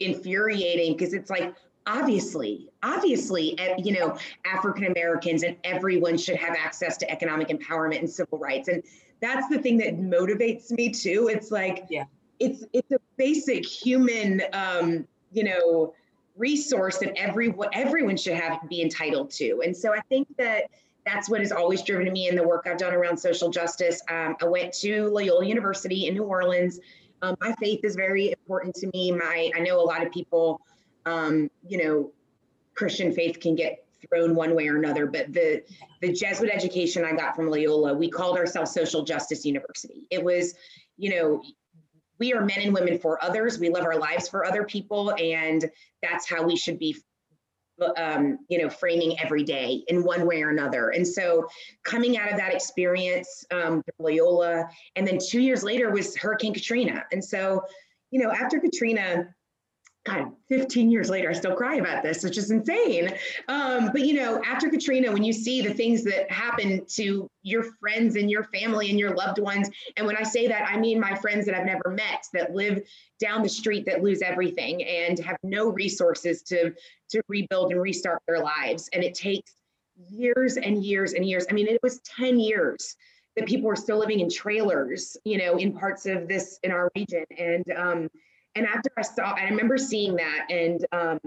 infuriating 0.00 0.96
because 0.96 1.14
it's 1.14 1.30
like 1.30 1.54
obviously 1.86 2.68
obviously 2.82 3.58
eh, 3.58 3.74
you 3.78 3.92
know 3.92 4.16
african 4.44 4.84
americans 4.84 5.42
and 5.42 5.56
everyone 5.64 6.16
should 6.16 6.36
have 6.36 6.54
access 6.56 6.96
to 6.96 7.10
economic 7.10 7.48
empowerment 7.48 7.98
and 7.98 8.08
civil 8.08 8.38
rights. 8.38 8.68
And 8.68 8.82
that's 9.20 9.48
the 9.48 9.58
thing 9.58 9.78
that 9.78 9.98
motivates 9.98 10.70
me 10.72 10.90
too. 10.90 11.30
It's 11.32 11.50
like 11.50 11.86
yeah. 11.88 12.04
it's 12.38 12.64
it's 12.72 12.90
a 12.92 12.98
basic 13.16 13.64
human 13.64 14.42
um 14.52 15.06
you 15.32 15.44
know 15.44 15.94
resource 16.36 16.98
that 16.98 17.16
everyone 17.16 17.68
everyone 17.72 18.16
should 18.16 18.34
have 18.34 18.58
be 18.68 18.82
entitled 18.82 19.30
to. 19.32 19.62
And 19.64 19.76
so 19.76 19.92
i 19.94 20.00
think 20.08 20.28
that 20.38 20.64
that's 21.04 21.28
what 21.28 21.40
has 21.40 21.50
always 21.50 21.82
driven 21.82 22.12
me 22.12 22.28
in 22.28 22.36
the 22.36 22.46
work 22.46 22.66
i've 22.66 22.78
done 22.78 22.94
around 22.94 23.16
social 23.16 23.50
justice. 23.50 24.00
Um, 24.08 24.36
i 24.40 24.44
went 24.44 24.72
to 24.74 25.08
loyola 25.08 25.44
university 25.44 26.06
in 26.06 26.14
new 26.14 26.24
orleans 26.24 26.78
um, 27.22 27.36
my 27.40 27.52
faith 27.52 27.80
is 27.84 27.94
very 27.94 28.32
important 28.32 28.74
to 28.76 28.90
me. 28.92 29.12
My 29.12 29.50
I 29.54 29.60
know 29.60 29.80
a 29.80 29.82
lot 29.82 30.04
of 30.04 30.12
people, 30.12 30.60
um, 31.06 31.50
you 31.66 31.82
know, 31.82 32.12
Christian 32.74 33.12
faith 33.12 33.40
can 33.40 33.54
get 33.54 33.84
thrown 34.08 34.34
one 34.34 34.54
way 34.56 34.68
or 34.68 34.76
another, 34.76 35.06
but 35.06 35.32
the 35.32 35.62
the 36.00 36.12
Jesuit 36.12 36.50
education 36.52 37.04
I 37.04 37.12
got 37.12 37.36
from 37.36 37.48
Loyola, 37.48 37.94
we 37.94 38.10
called 38.10 38.36
ourselves 38.36 38.72
Social 38.72 39.04
Justice 39.04 39.44
University. 39.46 40.06
It 40.10 40.22
was, 40.22 40.54
you 40.98 41.14
know, 41.14 41.42
we 42.18 42.32
are 42.34 42.44
men 42.44 42.58
and 42.60 42.74
women 42.74 42.98
for 42.98 43.22
others. 43.24 43.58
We 43.58 43.70
live 43.70 43.84
our 43.84 43.98
lives 43.98 44.28
for 44.28 44.44
other 44.44 44.64
people, 44.64 45.14
and 45.18 45.70
that's 46.02 46.28
how 46.28 46.42
we 46.42 46.56
should 46.56 46.78
be 46.78 46.96
um, 47.96 48.38
you 48.48 48.58
know, 48.58 48.68
framing 48.68 49.18
every 49.20 49.42
day 49.42 49.82
in 49.88 50.04
one 50.04 50.26
way 50.26 50.42
or 50.42 50.50
another. 50.50 50.90
And 50.90 51.06
so 51.06 51.46
coming 51.84 52.18
out 52.18 52.30
of 52.30 52.36
that 52.38 52.54
experience, 52.54 53.44
um, 53.50 53.82
Loyola, 53.98 54.68
and 54.96 55.06
then 55.06 55.18
two 55.18 55.40
years 55.40 55.62
later 55.62 55.90
was 55.90 56.16
Hurricane 56.16 56.54
Katrina. 56.54 57.04
And 57.12 57.24
so, 57.24 57.62
you 58.10 58.22
know, 58.22 58.30
after 58.30 58.60
Katrina, 58.60 59.34
God, 60.04 60.32
15 60.48 60.90
years 60.90 61.08
later, 61.08 61.30
I 61.30 61.32
still 61.32 61.54
cry 61.54 61.76
about 61.76 62.02
this, 62.02 62.24
which 62.24 62.36
is 62.36 62.50
insane. 62.50 63.14
Um, 63.46 63.90
but 63.92 64.00
you 64.00 64.14
know, 64.14 64.42
after 64.44 64.68
Katrina, 64.68 65.12
when 65.12 65.22
you 65.22 65.32
see 65.32 65.62
the 65.62 65.72
things 65.72 66.02
that 66.04 66.28
happen 66.30 66.84
to 66.94 67.30
your 67.42 67.62
friends 67.78 68.16
and 68.16 68.28
your 68.28 68.44
family 68.44 68.90
and 68.90 68.98
your 68.98 69.14
loved 69.14 69.38
ones, 69.38 69.70
and 69.96 70.04
when 70.04 70.16
I 70.16 70.24
say 70.24 70.48
that, 70.48 70.68
I 70.68 70.76
mean 70.76 70.98
my 70.98 71.14
friends 71.14 71.46
that 71.46 71.54
I've 71.54 71.66
never 71.66 71.90
met 71.90 72.26
that 72.34 72.52
live 72.52 72.82
down 73.20 73.44
the 73.44 73.48
street 73.48 73.86
that 73.86 74.02
lose 74.02 74.22
everything 74.22 74.82
and 74.82 75.20
have 75.20 75.36
no 75.44 75.68
resources 75.68 76.42
to 76.44 76.72
to 77.10 77.22
rebuild 77.28 77.70
and 77.70 77.80
restart 77.80 78.22
their 78.26 78.40
lives, 78.40 78.88
and 78.92 79.04
it 79.04 79.14
takes 79.14 79.54
years 80.08 80.56
and 80.56 80.82
years 80.84 81.12
and 81.12 81.24
years. 81.24 81.46
I 81.48 81.52
mean, 81.52 81.68
it 81.68 81.78
was 81.82 82.00
10 82.00 82.40
years 82.40 82.96
that 83.36 83.46
people 83.46 83.68
were 83.68 83.76
still 83.76 83.98
living 83.98 84.20
in 84.20 84.28
trailers, 84.28 85.16
you 85.24 85.38
know, 85.38 85.56
in 85.56 85.72
parts 85.72 86.06
of 86.06 86.26
this 86.26 86.58
in 86.64 86.72
our 86.72 86.90
region, 86.96 87.24
and 87.38 87.64
um, 87.76 88.08
and 88.54 88.66
after 88.66 88.90
I 88.96 89.02
saw, 89.02 89.32
I 89.32 89.44
remember 89.44 89.78
seeing 89.78 90.16
that, 90.16 90.46
and 90.50 90.84
um, 90.92 91.18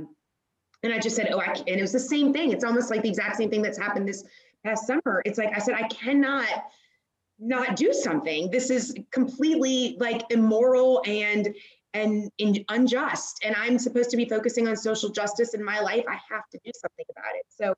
and 0.84 0.94
I 0.94 1.00
just 1.00 1.16
said, 1.16 1.30
oh, 1.32 1.40
I 1.40 1.54
and 1.54 1.68
it 1.68 1.82
was 1.82 1.92
the 1.92 2.00
same 2.00 2.34
thing. 2.34 2.52
It's 2.52 2.64
almost 2.64 2.90
like 2.90 3.02
the 3.02 3.10
exact 3.10 3.38
same 3.38 3.50
thing 3.50 3.62
that's 3.62 3.78
happened 3.78 4.08
this 4.08 4.24
past 4.64 4.88
summer. 4.88 5.22
It's 5.26 5.38
like 5.38 5.56
I 5.56 5.60
said, 5.60 5.76
I 5.76 5.88
cannot 5.88 6.66
not 7.40 7.76
do 7.76 7.92
something. 7.92 8.50
This 8.52 8.70
is 8.70 8.96
completely 9.12 9.98
like 10.00 10.22
immoral 10.30 11.02
and 11.06 11.54
and 11.94 12.30
unjust. 12.70 13.40
And 13.44 13.56
I'm 13.56 13.80
supposed 13.80 14.10
to 14.12 14.18
be 14.18 14.26
focusing 14.26 14.68
on 14.68 14.76
social 14.76 15.10
justice 15.10 15.54
in 15.54 15.64
my 15.64 15.80
life. 15.80 16.04
I 16.10 16.20
have 16.30 16.48
to 16.52 16.60
do 16.64 16.72
something 16.76 17.06
about 17.10 17.36
it. 17.36 17.46
So 17.48 17.74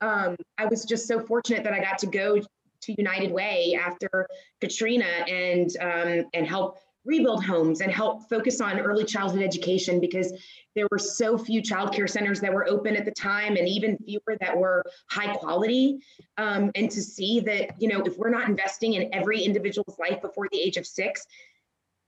um, 0.00 0.36
I 0.56 0.64
was 0.64 0.84
just 0.84 1.06
so 1.06 1.20
fortunate 1.20 1.64
that 1.64 1.74
I 1.74 1.80
got 1.80 1.98
to 1.98 2.06
go 2.06 2.40
to 2.40 2.94
United 2.96 3.30
Way 3.30 3.78
after 3.80 4.26
Katrina 4.60 5.04
and 5.04 5.70
um, 5.80 6.30
and 6.32 6.46
help 6.46 6.78
rebuild 7.04 7.44
homes 7.44 7.80
and 7.80 7.90
help 7.90 8.28
focus 8.28 8.60
on 8.60 8.78
early 8.78 9.04
childhood 9.04 9.42
education 9.42 10.00
because 10.00 10.32
there 10.74 10.86
were 10.90 10.98
so 10.98 11.38
few 11.38 11.62
childcare 11.62 12.08
centers 12.08 12.40
that 12.40 12.52
were 12.52 12.68
open 12.68 12.96
at 12.96 13.04
the 13.04 13.10
time 13.10 13.56
and 13.56 13.68
even 13.68 13.96
fewer 13.98 14.36
that 14.40 14.56
were 14.56 14.84
high 15.10 15.34
quality. 15.34 15.98
Um, 16.36 16.70
and 16.74 16.90
to 16.90 17.02
see 17.02 17.40
that 17.40 17.80
you 17.80 17.88
know 17.88 18.00
if 18.02 18.16
we're 18.18 18.30
not 18.30 18.48
investing 18.48 18.94
in 18.94 19.12
every 19.12 19.40
individual's 19.40 19.98
life 19.98 20.20
before 20.20 20.48
the 20.52 20.60
age 20.60 20.76
of 20.76 20.86
six 20.86 21.26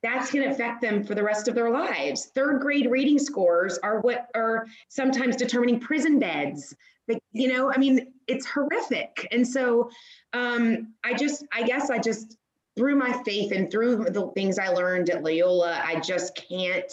that's 0.03 0.31
going 0.31 0.45
to 0.47 0.51
affect 0.51 0.81
them 0.81 1.05
for 1.05 1.15
the 1.15 1.23
rest 1.23 1.47
of 1.49 1.55
their 1.55 1.71
lives. 1.71 2.31
Third 2.35 2.61
grade 2.61 2.91
reading 2.91 3.19
scores 3.19 3.79
are 3.79 4.01
what 4.01 4.29
are 4.35 4.67
sometimes 4.89 5.37
determining 5.37 5.79
prison 5.79 6.19
beds. 6.19 6.75
Like 7.09 7.23
you 7.33 7.53
know 7.53 7.73
i 7.73 7.77
mean 7.77 8.13
it's 8.27 8.47
horrific. 8.47 9.27
And 9.33 9.47
so 9.47 9.91
um, 10.33 10.95
i 11.05 11.13
just 11.15 11.45
i 11.53 11.63
guess 11.63 11.91
i 11.91 11.99
just 11.99 12.37
through 12.81 12.97
my 12.97 13.13
faith 13.25 13.53
and 13.53 13.71
through 13.71 13.97
the 14.07 14.31
things 14.35 14.59
I 14.59 14.69
learned 14.69 15.11
at 15.11 15.23
Loyola, 15.23 15.83
I 15.85 16.01
just 16.01 16.35
can't 16.35 16.91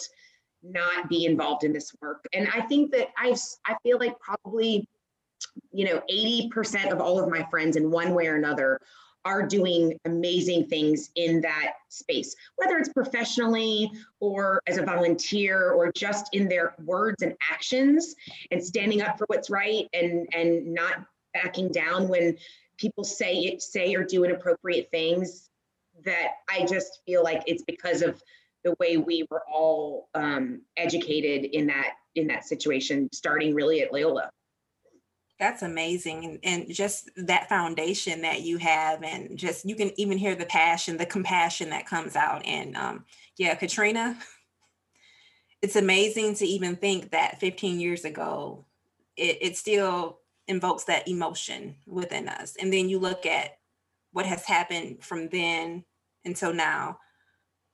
not 0.62 1.08
be 1.08 1.23
involved 1.23 1.63
in 1.63 1.71
this 1.71 1.95
work. 2.02 2.26
And 2.34 2.45
I 2.54 2.60
think 2.63 2.91
that 2.91 3.08
I 3.17 3.34
I 3.65 3.78
feel 3.84 3.97
like 3.97 4.19
probably 4.19 4.86
you 5.71 5.86
know 5.86 6.02
80% 6.12 6.91
of 6.91 7.00
all 7.00 7.23
of 7.23 7.30
my 7.30 7.47
friends 7.50 7.78
in 7.78 7.89
one 7.89 8.13
way 8.13 8.28
or 8.28 8.36
another 8.36 8.82
are 9.23 9.47
doing 9.47 9.97
amazing 10.04 10.67
things 10.67 11.10
in 11.15 11.39
that 11.39 11.76
space, 11.88 12.36
whether 12.58 12.78
it's 12.78 12.91
professionally 12.91 13.89
or 14.19 14.62
as 14.67 14.78
a 14.78 14.84
volunteer 14.84 15.71
or 15.71 15.89
just 15.93 16.36
in 16.36 16.50
their 16.50 16.76
words 16.84 17.23
and 17.23 17.34
actions 17.50 18.13
and 18.52 18.62
standing 18.62 19.02
up 19.02 19.17
for 19.17 19.23
what's 19.28 19.50
right 19.50 19.88
and 19.93 20.28
and 20.34 20.73
not 20.73 21.06
backing 21.34 21.69
down 21.69 22.10
when 22.10 22.38
people 22.76 23.06
say 23.06 23.36
it 23.36 23.62
say 23.62 23.95
or 23.95 24.04
do 24.04 24.26
inappropriate 24.26 24.91
things 24.91 25.46
that 26.05 26.29
I 26.49 26.65
just 26.65 26.99
feel 27.05 27.23
like 27.23 27.43
it's 27.45 27.63
because 27.63 28.01
of 28.01 28.21
the 28.63 28.75
way 28.79 28.97
we 28.97 29.25
were 29.29 29.43
all 29.51 30.10
um, 30.13 30.62
educated 30.75 31.45
in 31.45 31.67
that 31.67 31.93
in 32.15 32.27
that 32.27 32.45
situation, 32.45 33.10
starting 33.13 33.53
really 33.53 33.81
at 33.81 33.93
Loyola. 33.93 34.29
That's 35.39 35.62
amazing. 35.62 36.39
And, 36.43 36.73
just 36.73 37.12
that 37.15 37.47
foundation 37.47 38.21
that 38.23 38.41
you 38.41 38.57
have, 38.57 39.03
and 39.03 39.38
just 39.38 39.65
you 39.65 39.75
can 39.75 39.91
even 39.99 40.17
hear 40.17 40.36
the 40.36 40.47
passion, 40.47 40.97
the 40.97 41.05
compassion 41.05 41.69
that 41.69 41.86
comes 41.86 42.15
out. 42.15 42.43
And 42.45 42.75
um, 42.75 43.05
yeah, 43.38 43.53
Katrina, 43.53 44.17
it's 45.62 45.75
amazing 45.75 46.36
to 46.36 46.45
even 46.45 46.75
think 46.75 47.12
that 47.12 47.39
15 47.39 47.79
years 47.79 48.03
ago, 48.03 48.65
it, 49.15 49.38
it 49.41 49.57
still 49.57 50.19
invokes 50.47 50.86
that 50.86 51.07
emotion 51.07 51.75
within 51.86 52.29
us. 52.29 52.55
And 52.60 52.73
then 52.73 52.89
you 52.89 52.99
look 52.99 53.25
at 53.25 53.57
what 54.17 54.25
has 54.25 54.43
happened 54.43 55.03
from 55.03 55.30
then 55.30 55.84
until 56.25 56.51
now 56.51 56.97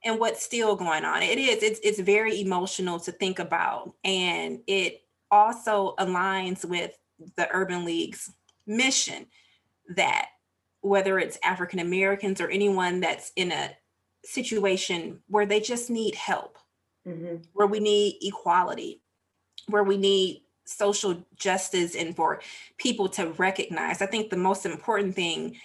and 0.04 0.20
what's 0.20 0.44
still 0.44 0.76
going 0.76 1.06
on 1.06 1.24
it 1.24 1.40
is 1.40 1.64
it's 1.64 1.80
it's 1.82 2.00
very 2.00 2.42
emotional 2.42 3.00
to 3.00 3.14
think 3.14 3.40
about 3.40 3.94
and 4.04 4.60
it 4.68 5.04
also 5.32 5.96
aligns 5.98 6.66
with 6.66 6.92
the 7.38 7.48
urban 7.52 7.86
league's 7.86 8.30
mission 8.68 9.26
that 9.96 10.28
whether 10.82 11.18
it's 11.18 11.40
African 11.44 11.80
Americans 11.80 12.42
or 12.42 12.50
anyone 12.50 13.00
that's 13.00 13.32
in 13.38 13.54
a 13.54 13.72
situation 14.26 15.22
where 15.28 15.46
they 15.46 15.62
just 15.62 15.90
need 15.90 16.14
help, 16.14 16.58
mm-hmm. 17.08 17.38
where 17.54 17.68
we 17.68 17.80
need 17.80 18.18
equality, 18.22 19.02
where 19.70 19.84
we 19.84 19.96
need 19.96 20.44
social 20.66 21.24
justice 21.36 21.96
and 21.96 22.16
for 22.16 22.42
people 22.78 23.08
to 23.08 23.28
recognize. 23.38 24.02
I 24.02 24.08
think 24.08 24.30
the 24.30 24.38
most 24.38 24.66
important 24.66 25.16
thing 25.16 25.56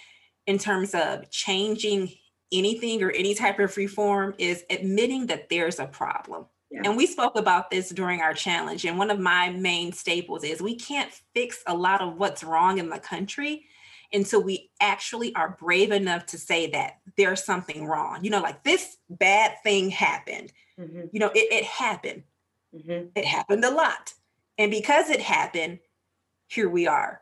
in 0.49 0.57
terms 0.57 0.95
of 0.95 1.29
changing 1.29 2.11
anything 2.51 3.03
or 3.03 3.11
any 3.11 3.35
type 3.35 3.59
of 3.59 3.77
reform 3.77 4.33
is 4.39 4.63
admitting 4.71 5.27
that 5.27 5.47
there's 5.47 5.77
a 5.77 5.85
problem. 5.85 6.47
Yeah. 6.71 6.81
And 6.85 6.97
we 6.97 7.05
spoke 7.05 7.37
about 7.37 7.69
this 7.69 7.89
during 7.89 8.21
our 8.21 8.33
challenge. 8.33 8.83
And 8.83 8.97
one 8.97 9.11
of 9.11 9.19
my 9.19 9.51
main 9.51 9.91
staples 9.91 10.43
is 10.43 10.59
we 10.59 10.75
can't 10.75 11.11
fix 11.35 11.61
a 11.67 11.77
lot 11.77 12.01
of 12.01 12.15
what's 12.15 12.43
wrong 12.43 12.79
in 12.79 12.89
the 12.89 12.97
country 12.97 13.65
until 14.11 14.41
we 14.41 14.71
actually 14.81 15.35
are 15.35 15.55
brave 15.59 15.91
enough 15.91 16.25
to 16.25 16.39
say 16.39 16.67
that 16.71 16.93
there's 17.15 17.43
something 17.43 17.85
wrong. 17.85 18.23
You 18.23 18.31
know, 18.31 18.41
like 18.41 18.63
this 18.63 18.97
bad 19.07 19.53
thing 19.61 19.91
happened. 19.91 20.51
Mm-hmm. 20.79 21.01
You 21.11 21.19
know, 21.19 21.29
it, 21.35 21.53
it 21.53 21.63
happened. 21.63 22.23
Mm-hmm. 22.75 23.09
It 23.13 23.25
happened 23.25 23.63
a 23.63 23.71
lot. 23.71 24.15
And 24.57 24.71
because 24.71 25.11
it 25.11 25.21
happened, 25.21 25.77
here 26.47 26.69
we 26.69 26.87
are. 26.87 27.21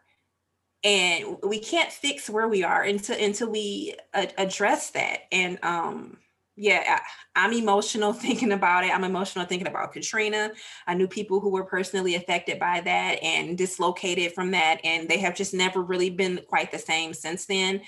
And 0.83 1.37
we 1.43 1.59
can't 1.59 1.91
fix 1.91 2.29
where 2.29 2.47
we 2.47 2.63
are 2.63 2.83
until 2.83 3.17
until 3.17 3.49
we 3.49 3.95
address 4.13 4.91
that. 4.91 5.21
And 5.31 5.57
um, 5.63 6.17
yeah, 6.57 6.99
I, 7.35 7.45
am 7.45 7.53
emotional 7.53 8.11
thinking 8.13 8.51
about 8.51 8.83
it. 8.83 8.93
I'm 8.93 9.03
emotional 9.03 9.45
thinking 9.45 9.67
about 9.67 9.93
Katrina. 9.93 10.51
I 10.87 10.95
knew 10.95 11.07
people 11.07 11.39
who 11.39 11.51
were 11.51 11.63
personally 11.63 12.15
affected 12.15 12.59
by 12.59 12.81
that 12.81 13.23
and 13.23 13.57
dislocated 13.57 14.33
from 14.33 14.51
that, 14.51 14.81
and 14.83 15.07
they 15.07 15.19
have 15.19 15.35
just 15.35 15.53
never 15.53 15.81
really 15.81 16.09
been 16.09 16.41
quite 16.47 16.71
the 16.71 16.79
same 16.79 17.13
since 17.13 17.45
then. 17.45 17.81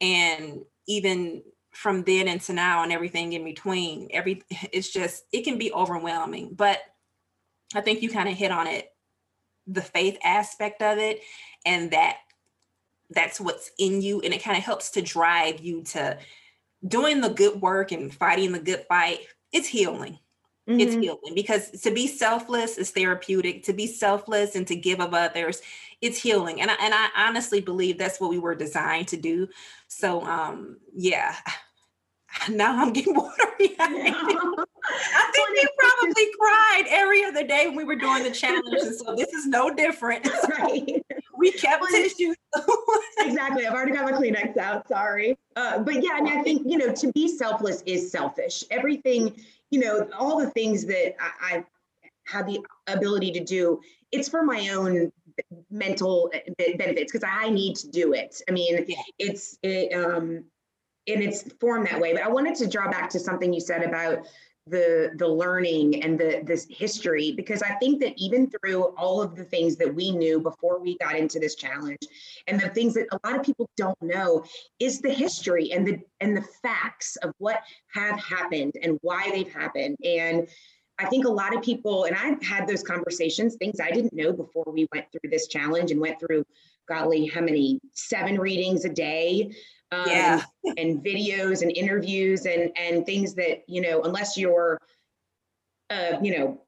And 0.00 0.62
even 0.88 1.42
from 1.72 2.02
then 2.02 2.26
into 2.26 2.52
now 2.52 2.82
and 2.82 2.92
everything 2.92 3.32
in 3.32 3.44
between, 3.44 4.08
every 4.12 4.42
it's 4.72 4.92
just 4.92 5.24
it 5.32 5.42
can 5.42 5.56
be 5.56 5.72
overwhelming. 5.72 6.54
But 6.54 6.80
I 7.74 7.80
think 7.80 8.02
you 8.02 8.10
kind 8.10 8.28
of 8.28 8.34
hit 8.34 8.50
on 8.50 8.66
it, 8.66 8.88
the 9.66 9.82
faith 9.82 10.18
aspect 10.24 10.82
of 10.82 10.98
it, 10.98 11.20
and 11.64 11.92
that 11.92 12.16
that's 13.10 13.40
what's 13.40 13.70
in 13.78 14.02
you, 14.02 14.20
and 14.20 14.34
it 14.34 14.42
kind 14.42 14.56
of 14.56 14.64
helps 14.64 14.90
to 14.92 15.02
drive 15.02 15.60
you 15.60 15.82
to 15.84 16.18
doing 16.86 17.20
the 17.20 17.30
good 17.30 17.60
work 17.60 17.92
and 17.92 18.14
fighting 18.14 18.52
the 18.52 18.58
good 18.58 18.84
fight, 18.88 19.20
it's 19.52 19.68
healing. 19.68 20.18
Mm-hmm. 20.68 20.80
It's 20.80 20.94
healing 20.94 21.34
because 21.34 21.70
to 21.82 21.92
be 21.92 22.08
selfless 22.08 22.76
is 22.76 22.90
therapeutic. 22.90 23.62
To 23.64 23.72
be 23.72 23.86
selfless 23.86 24.56
and 24.56 24.66
to 24.66 24.74
give 24.74 25.00
of 25.00 25.14
others, 25.14 25.62
it's 26.00 26.20
healing. 26.20 26.60
And 26.60 26.70
I, 26.70 26.74
and 26.80 26.92
I 26.92 27.08
honestly 27.16 27.60
believe 27.60 27.98
that's 27.98 28.20
what 28.20 28.30
we 28.30 28.38
were 28.38 28.54
designed 28.54 29.08
to 29.08 29.16
do. 29.16 29.48
So 29.86 30.22
um, 30.22 30.78
yeah, 30.92 31.36
now 32.50 32.82
I'm 32.82 32.92
getting 32.92 33.14
watery. 33.14 33.76
I 33.78 35.30
think 35.32 35.48
we 35.50 35.68
probably 35.78 36.26
cried 36.38 36.84
every 36.90 37.24
other 37.24 37.46
day 37.46 37.66
when 37.66 37.76
we 37.76 37.84
were 37.84 37.96
doing 37.96 38.22
the 38.22 38.30
challenge, 38.30 38.64
and 38.80 38.94
so 38.94 39.14
this 39.16 39.32
is 39.32 39.46
no 39.46 39.72
different. 39.72 40.28
Right. 40.58 41.04
We 41.38 41.52
kept 41.52 41.84
tissues. 41.90 42.36
exactly. 43.18 43.66
I've 43.66 43.74
already 43.74 43.92
got 43.92 44.04
my 44.04 44.12
Kleenex 44.12 44.56
out. 44.56 44.88
Sorry. 44.88 45.36
Uh, 45.54 45.78
but 45.78 46.02
yeah, 46.02 46.12
I 46.14 46.20
mean, 46.20 46.38
I 46.38 46.42
think 46.42 46.62
you 46.66 46.78
know, 46.78 46.92
to 46.92 47.12
be 47.12 47.28
selfless 47.28 47.82
is 47.86 48.10
selfish. 48.10 48.64
Everything, 48.70 49.34
you 49.70 49.80
know, 49.80 50.08
all 50.18 50.38
the 50.38 50.50
things 50.50 50.84
that 50.86 51.14
I, 51.20 51.56
I 51.56 51.64
have 52.24 52.46
the 52.46 52.60
ability 52.86 53.32
to 53.32 53.40
do, 53.40 53.80
it's 54.12 54.28
for 54.28 54.42
my 54.42 54.68
own 54.70 55.12
mental 55.70 56.32
benefits 56.78 57.12
because 57.12 57.28
I 57.30 57.50
need 57.50 57.76
to 57.76 57.88
do 57.88 58.14
it. 58.14 58.40
I 58.48 58.52
mean, 58.52 58.84
yeah. 58.88 58.96
it's 59.18 59.58
it, 59.62 59.92
um 59.92 60.44
and 61.08 61.22
it's 61.22 61.42
formed 61.60 61.86
that 61.86 62.00
way. 62.00 62.12
But 62.12 62.22
I 62.22 62.28
wanted 62.28 62.56
to 62.56 62.66
draw 62.66 62.90
back 62.90 63.10
to 63.10 63.20
something 63.20 63.52
you 63.52 63.60
said 63.60 63.82
about 63.82 64.26
the 64.66 65.12
the 65.16 65.26
learning 65.26 66.02
and 66.02 66.18
the 66.18 66.42
this 66.44 66.66
history 66.68 67.32
because 67.36 67.62
I 67.62 67.74
think 67.74 68.00
that 68.00 68.14
even 68.16 68.50
through 68.50 68.82
all 68.96 69.22
of 69.22 69.36
the 69.36 69.44
things 69.44 69.76
that 69.76 69.94
we 69.94 70.10
knew 70.10 70.40
before 70.40 70.80
we 70.80 70.98
got 70.98 71.16
into 71.16 71.38
this 71.38 71.54
challenge 71.54 72.00
and 72.48 72.60
the 72.60 72.68
things 72.70 72.94
that 72.94 73.06
a 73.12 73.28
lot 73.28 73.38
of 73.38 73.46
people 73.46 73.70
don't 73.76 74.00
know 74.02 74.44
is 74.80 75.00
the 75.00 75.12
history 75.12 75.72
and 75.72 75.86
the 75.86 76.00
and 76.20 76.36
the 76.36 76.44
facts 76.62 77.16
of 77.16 77.32
what 77.38 77.62
have 77.94 78.18
happened 78.18 78.74
and 78.82 78.98
why 79.02 79.30
they've 79.30 79.52
happened. 79.52 79.96
And 80.04 80.48
I 80.98 81.06
think 81.06 81.26
a 81.26 81.30
lot 81.30 81.54
of 81.54 81.62
people 81.62 82.04
and 82.04 82.16
I've 82.16 82.42
had 82.42 82.66
those 82.66 82.82
conversations 82.82 83.54
things 83.56 83.78
I 83.78 83.92
didn't 83.92 84.14
know 84.14 84.32
before 84.32 84.64
we 84.66 84.88
went 84.92 85.06
through 85.12 85.30
this 85.30 85.46
challenge 85.46 85.92
and 85.92 86.00
went 86.00 86.18
through 86.18 86.44
golly 86.88 87.26
how 87.26 87.40
many 87.40 87.80
seven 87.92 88.38
readings 88.38 88.84
a 88.84 88.88
day 88.88 89.52
um, 89.92 90.04
yeah. 90.08 90.42
and 90.76 91.02
videos 91.04 91.62
and 91.62 91.70
interviews 91.76 92.46
and 92.46 92.70
and 92.76 93.06
things 93.06 93.34
that 93.34 93.62
you 93.68 93.80
know 93.80 94.02
unless 94.02 94.36
you're 94.36 94.78
uh, 95.90 96.18
you 96.22 96.36
know 96.36 96.60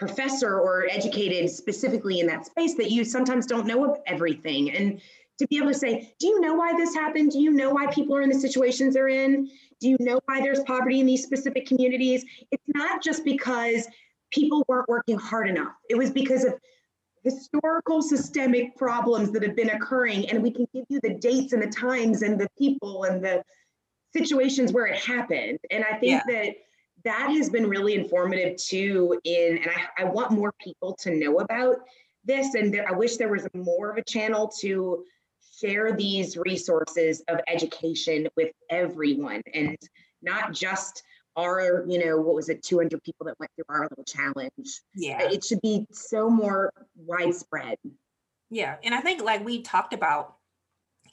professor 0.00 0.58
or 0.58 0.86
educated 0.90 1.50
specifically 1.50 2.20
in 2.20 2.26
that 2.26 2.46
space 2.46 2.74
that 2.74 2.90
you 2.90 3.04
sometimes 3.04 3.44
don't 3.44 3.66
know 3.66 3.84
of 3.84 3.98
everything. 4.06 4.70
And 4.70 4.98
to 5.38 5.46
be 5.48 5.58
able 5.58 5.68
to 5.68 5.74
say 5.74 6.14
do 6.18 6.26
you 6.26 6.40
know 6.40 6.54
why 6.54 6.74
this 6.76 6.94
happened? 6.94 7.32
Do 7.32 7.40
you 7.40 7.50
know 7.50 7.70
why 7.70 7.86
people 7.86 8.16
are 8.16 8.22
in 8.22 8.30
the 8.30 8.38
situations 8.38 8.94
they're 8.94 9.08
in? 9.08 9.50
Do 9.80 9.88
you 9.88 9.96
know 10.00 10.20
why 10.26 10.40
there's 10.40 10.60
poverty 10.60 11.00
in 11.00 11.06
these 11.06 11.22
specific 11.22 11.66
communities? 11.66 12.24
It's 12.50 12.62
not 12.74 13.02
just 13.02 13.24
because 13.24 13.86
people 14.30 14.64
weren't 14.68 14.88
working 14.88 15.18
hard 15.18 15.48
enough. 15.48 15.72
It 15.88 15.96
was 15.96 16.10
because 16.10 16.44
of 16.44 16.54
historical 17.22 18.00
systemic 18.00 18.76
problems 18.76 19.30
that 19.32 19.42
have 19.42 19.54
been 19.54 19.70
occurring 19.70 20.28
and 20.30 20.42
we 20.42 20.50
can 20.50 20.66
give 20.72 20.84
you 20.88 21.00
the 21.02 21.14
dates 21.14 21.52
and 21.52 21.62
the 21.62 21.68
times 21.68 22.22
and 22.22 22.40
the 22.40 22.48
people 22.56 23.04
and 23.04 23.22
the 23.22 23.42
situations 24.14 24.72
where 24.72 24.86
it 24.86 24.98
happened 24.98 25.58
and 25.70 25.84
i 25.84 25.98
think 25.98 26.12
yeah. 26.12 26.22
that 26.26 26.54
that 27.04 27.30
has 27.30 27.50
been 27.50 27.68
really 27.68 27.94
informative 27.94 28.56
too 28.56 29.18
in 29.24 29.58
and 29.58 29.70
I, 29.70 30.02
I 30.02 30.04
want 30.04 30.32
more 30.32 30.54
people 30.60 30.96
to 31.00 31.14
know 31.14 31.40
about 31.40 31.76
this 32.24 32.54
and 32.54 32.72
there, 32.72 32.88
i 32.88 32.92
wish 32.92 33.16
there 33.16 33.28
was 33.28 33.46
more 33.54 33.90
of 33.90 33.98
a 33.98 34.04
channel 34.04 34.50
to 34.60 35.04
share 35.60 35.94
these 35.94 36.38
resources 36.38 37.22
of 37.28 37.38
education 37.48 38.28
with 38.36 38.50
everyone 38.70 39.42
and 39.52 39.76
not 40.22 40.52
just 40.52 41.02
our, 41.36 41.84
you 41.86 42.04
know, 42.04 42.18
what 42.20 42.34
was 42.34 42.48
it, 42.48 42.62
200 42.62 43.02
people 43.02 43.26
that 43.26 43.38
went 43.38 43.50
through 43.54 43.64
our 43.68 43.82
little 43.82 44.04
challenge. 44.04 44.80
Yeah. 44.94 45.30
It 45.30 45.44
should 45.44 45.60
be 45.62 45.86
so 45.92 46.28
more 46.28 46.72
widespread. 46.96 47.78
Yeah. 48.50 48.76
And 48.82 48.94
I 48.94 49.00
think, 49.00 49.22
like 49.22 49.44
we 49.44 49.62
talked 49.62 49.94
about, 49.94 50.36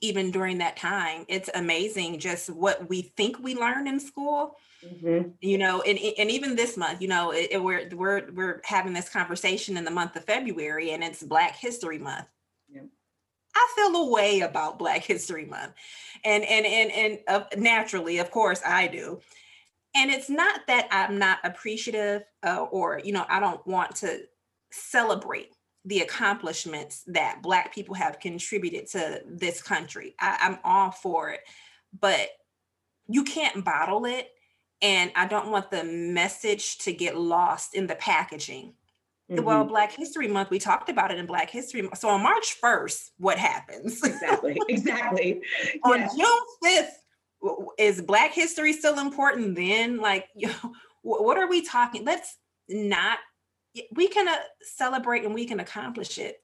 even 0.01 0.31
during 0.31 0.59
that 0.59 0.77
time, 0.77 1.25
it's 1.27 1.49
amazing 1.55 2.19
just 2.19 2.49
what 2.49 2.87
we 2.89 3.01
think 3.01 3.39
we 3.39 3.55
learn 3.55 3.87
in 3.87 3.99
school. 3.99 4.55
Mm-hmm. 4.85 5.29
You 5.41 5.57
know, 5.57 5.81
and, 5.81 5.97
and 6.19 6.29
even 6.29 6.55
this 6.55 6.77
month, 6.77 7.01
you 7.01 7.07
know, 7.07 7.31
it, 7.31 7.47
it, 7.51 7.63
we're 7.63 7.89
we're 7.93 8.31
we're 8.31 8.61
having 8.63 8.93
this 8.93 9.09
conversation 9.09 9.75
in 9.75 9.85
the 9.85 9.91
month 9.91 10.15
of 10.15 10.23
February, 10.25 10.91
and 10.91 11.03
it's 11.03 11.23
Black 11.23 11.55
History 11.55 11.97
Month. 11.97 12.27
Yeah. 12.69 12.81
I 13.55 13.73
feel 13.75 13.95
a 13.95 14.11
way 14.11 14.41
about 14.41 14.77
Black 14.77 15.03
History 15.03 15.45
Month, 15.45 15.73
and 16.23 16.43
and 16.43 16.65
and 16.67 16.91
and 16.91 17.19
uh, 17.27 17.43
naturally, 17.57 18.19
of 18.19 18.29
course, 18.29 18.61
I 18.63 18.85
do 18.85 19.19
and 19.97 20.11
it's 20.11 20.29
not 20.29 20.61
that 20.67 20.87
i'm 20.91 21.17
not 21.17 21.39
appreciative 21.43 22.23
uh, 22.45 22.65
or 22.71 23.01
you 23.03 23.11
know 23.11 23.25
i 23.29 23.39
don't 23.39 23.65
want 23.67 23.95
to 23.95 24.21
celebrate 24.71 25.49
the 25.85 25.99
accomplishments 26.01 27.03
that 27.07 27.41
black 27.41 27.73
people 27.73 27.95
have 27.95 28.19
contributed 28.19 28.87
to 28.87 29.21
this 29.27 29.61
country 29.61 30.15
I, 30.19 30.37
i'm 30.41 30.59
all 30.63 30.91
for 30.91 31.31
it 31.31 31.41
but 31.99 32.29
you 33.07 33.23
can't 33.23 33.65
bottle 33.65 34.05
it 34.05 34.29
and 34.81 35.11
i 35.15 35.27
don't 35.27 35.49
want 35.49 35.71
the 35.71 35.83
message 35.83 36.77
to 36.79 36.93
get 36.93 37.17
lost 37.17 37.75
in 37.75 37.87
the 37.87 37.95
packaging 37.95 38.73
Mm-hmm. 39.29 39.43
Well, 39.43 39.65
Black 39.65 39.91
History 39.91 40.27
Month, 40.27 40.49
we 40.49 40.59
talked 40.59 40.89
about 40.89 41.11
it 41.11 41.19
in 41.19 41.25
Black 41.25 41.49
History 41.49 41.81
Month. 41.81 41.97
So 41.97 42.07
on 42.07 42.23
March 42.23 42.55
1st, 42.63 43.09
what 43.17 43.37
happens? 43.37 44.01
Exactly. 44.03 44.57
Exactly. 44.69 45.41
on. 45.83 45.99
June 46.15 46.39
5th, 46.63 46.91
is 47.77 48.01
black 48.01 48.33
history 48.33 48.73
still 48.73 48.99
important 48.99 49.55
then 49.55 49.97
like 49.97 50.25
you 50.35 50.47
know, 50.47 50.73
what 51.01 51.37
are 51.37 51.47
we 51.47 51.65
talking 51.65 52.03
let's 52.05 52.37
not 52.69 53.19
we 53.91 54.07
can 54.07 54.27
uh, 54.27 54.35
celebrate 54.61 55.23
and 55.23 55.33
we 55.33 55.45
can 55.45 55.59
accomplish 55.59 56.17
it 56.17 56.39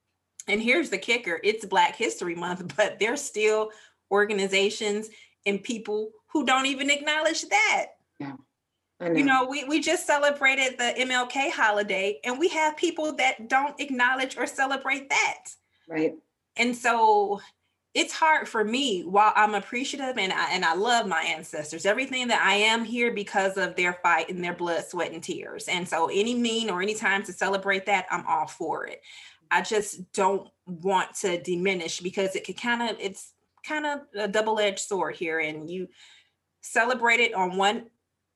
and 0.48 0.62
here's 0.62 0.90
the 0.90 0.98
kicker 0.98 1.40
it's 1.42 1.64
black 1.64 1.96
history 1.96 2.34
month 2.34 2.74
but 2.76 2.98
there's 2.98 3.20
still 3.20 3.70
organizations 4.10 5.08
and 5.46 5.62
people 5.62 6.10
who 6.32 6.44
don't 6.44 6.66
even 6.66 6.90
acknowledge 6.90 7.42
that 7.48 7.86
yeah. 8.18 8.32
Know. 8.98 9.12
You 9.12 9.24
know, 9.24 9.46
we, 9.46 9.64
we 9.64 9.80
just 9.80 10.06
celebrated 10.06 10.78
the 10.78 10.94
MLK 10.98 11.50
holiday 11.50 12.18
and 12.24 12.38
we 12.38 12.48
have 12.48 12.78
people 12.78 13.12
that 13.16 13.46
don't 13.46 13.78
acknowledge 13.78 14.38
or 14.38 14.46
celebrate 14.46 15.10
that. 15.10 15.44
Right. 15.86 16.14
And 16.56 16.74
so 16.74 17.42
it's 17.96 18.12
hard 18.12 18.46
for 18.46 18.62
me 18.62 19.04
while 19.04 19.32
I'm 19.34 19.54
appreciative 19.54 20.18
and 20.18 20.30
I, 20.30 20.52
and 20.52 20.66
I 20.66 20.74
love 20.74 21.06
my 21.06 21.22
ancestors, 21.22 21.86
everything 21.86 22.28
that 22.28 22.42
I 22.42 22.52
am 22.52 22.84
here 22.84 23.10
because 23.10 23.56
of 23.56 23.74
their 23.74 23.94
fight 23.94 24.28
and 24.28 24.44
their 24.44 24.52
blood, 24.52 24.84
sweat, 24.84 25.12
and 25.12 25.22
tears. 25.22 25.66
And 25.66 25.88
so 25.88 26.10
any 26.12 26.34
mean 26.34 26.68
or 26.68 26.82
any 26.82 26.94
time 26.94 27.22
to 27.22 27.32
celebrate 27.32 27.86
that, 27.86 28.04
I'm 28.10 28.26
all 28.26 28.48
for 28.48 28.86
it. 28.86 29.00
I 29.50 29.62
just 29.62 30.12
don't 30.12 30.46
want 30.66 31.14
to 31.22 31.40
diminish 31.40 32.00
because 32.00 32.36
it 32.36 32.44
could 32.44 32.60
kind 32.60 32.82
of 32.82 32.98
it's 33.00 33.32
kind 33.66 33.86
of 33.86 34.00
a 34.14 34.28
double-edged 34.28 34.78
sword 34.78 35.16
here 35.16 35.40
and 35.40 35.70
you 35.70 35.88
celebrate 36.60 37.20
it 37.20 37.32
on 37.32 37.56
one 37.56 37.86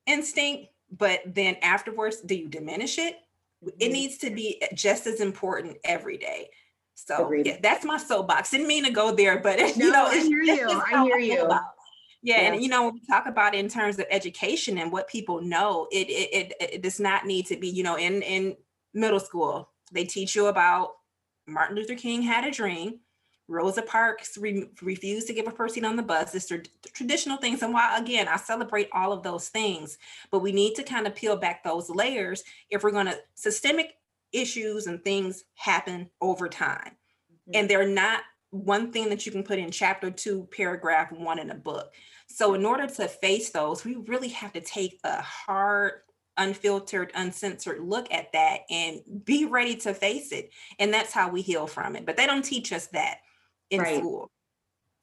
instinct 0.07 0.68
but 0.96 1.20
then 1.27 1.57
afterwards 1.62 2.20
do 2.20 2.35
you 2.35 2.49
diminish 2.49 2.99
it 2.99 3.16
it 3.62 3.79
mm-hmm. 3.79 3.92
needs 3.92 4.18
to 4.18 4.31
be 4.31 4.62
just 4.75 5.07
as 5.07 5.20
important 5.20 5.77
every 5.85 6.16
day 6.16 6.49
so 7.07 7.33
yeah, 7.33 7.59
that's 7.63 7.85
my 7.85 7.97
soapbox. 7.97 8.51
Didn't 8.51 8.67
mean 8.67 8.85
to 8.85 8.91
go 8.91 9.15
there 9.15 9.41
but 9.41 9.59
no, 9.59 9.67
you 9.77 9.93
know 9.93 10.07
i 10.07 10.19
hear 10.19 10.43
you. 10.43 10.83
i 10.93 11.05
hear 11.05 11.19
you. 11.19 11.49
yeah, 12.23 12.37
and 12.37 12.63
you 12.63 12.69
know 12.69 12.85
when 12.85 12.95
we 12.95 13.01
talk 13.09 13.27
about 13.27 13.55
it 13.55 13.59
in 13.59 13.69
terms 13.69 13.99
of 13.99 14.07
education 14.11 14.79
and 14.79 14.93
what 14.93 15.09
people 15.09 15.41
know 15.41 15.87
it, 15.91 16.09
it 16.09 16.53
it 16.61 16.73
it 16.75 16.83
does 16.83 17.01
not 17.01 17.27
need 17.27 17.47
to 17.47 17.57
be 17.57 17.69
you 17.69 17.83
know 17.83 17.97
in 17.97 18.23
in 18.23 18.57
middle 18.95 19.21
school. 19.21 19.71
They 19.93 20.05
teach 20.05 20.35
you 20.37 20.47
about 20.47 20.93
martin 21.47 21.75
luther 21.75 21.97
king 21.97 22.23
had 22.23 22.45
a 22.45 22.51
dream 22.51 23.01
Rosa 23.51 23.83
Parks 23.83 24.39
re- 24.39 24.71
refused 24.81 25.27
to 25.27 25.35
give 25.35 25.49
a 25.49 25.51
person 25.51 25.85
on 25.85 25.97
the 25.97 26.03
bus. 26.03 26.35
It's 26.35 26.47
the 26.47 26.65
traditional 26.93 27.37
things. 27.37 27.63
And 27.63 27.75
while, 27.75 28.01
again, 28.01 28.29
I 28.29 28.37
celebrate 28.37 28.89
all 28.93 29.13
of 29.13 29.25
those 29.25 29.49
things, 29.49 29.99
but 30.31 30.39
we 30.39 30.53
need 30.53 30.77
to 30.77 30.85
kind 30.85 31.07
of 31.07 31.17
peel 31.17 31.37
back 31.37 31.65
those 31.65 31.91
layers 31.91 32.45
if 32.71 32.85
we're 32.85 32.93
going 32.93 33.07
to, 33.07 33.19
systemic 33.35 33.95
issues 34.33 34.87
and 34.87 35.03
things 35.03 35.45
happen 35.55 36.11
over 36.21 36.49
time. 36.49 36.93
Mm-hmm. 37.33 37.53
And 37.55 37.69
they're 37.69 37.88
not 37.88 38.23
one 38.51 38.93
thing 38.93 39.09
that 39.11 39.25
you 39.27 39.33
can 39.33 39.43
put 39.43 39.59
in 39.59 39.71
chapter 39.71 40.11
two, 40.11 40.49
paragraph 40.57 41.12
one 41.12 41.38
in 41.38 41.51
a 41.51 41.55
book. 41.55 41.93
So, 42.27 42.55
in 42.55 42.64
order 42.64 42.87
to 42.87 43.09
face 43.09 43.51
those, 43.51 43.85
we 43.85 43.97
really 43.97 44.29
have 44.29 44.53
to 44.53 44.61
take 44.61 44.99
a 45.05 45.21
hard, 45.21 45.93
unfiltered, 46.37 47.12
uncensored 47.14 47.81
look 47.81 48.12
at 48.12 48.33
that 48.33 48.61
and 48.71 49.01
be 49.25 49.47
ready 49.47 49.77
to 49.77 49.95
face 49.95 50.33
it. 50.33 50.51
And 50.79 50.93
that's 50.93 51.12
how 51.12 51.31
we 51.31 51.43
heal 51.43 51.66
from 51.66 51.97
it. 51.97 52.07
But 52.07 52.16
they 52.16 52.27
don't 52.27 52.45
teach 52.45 52.73
us 52.73 52.87
that 52.88 53.19
in 53.71 53.81
right. 53.81 53.99
school. 53.99 54.31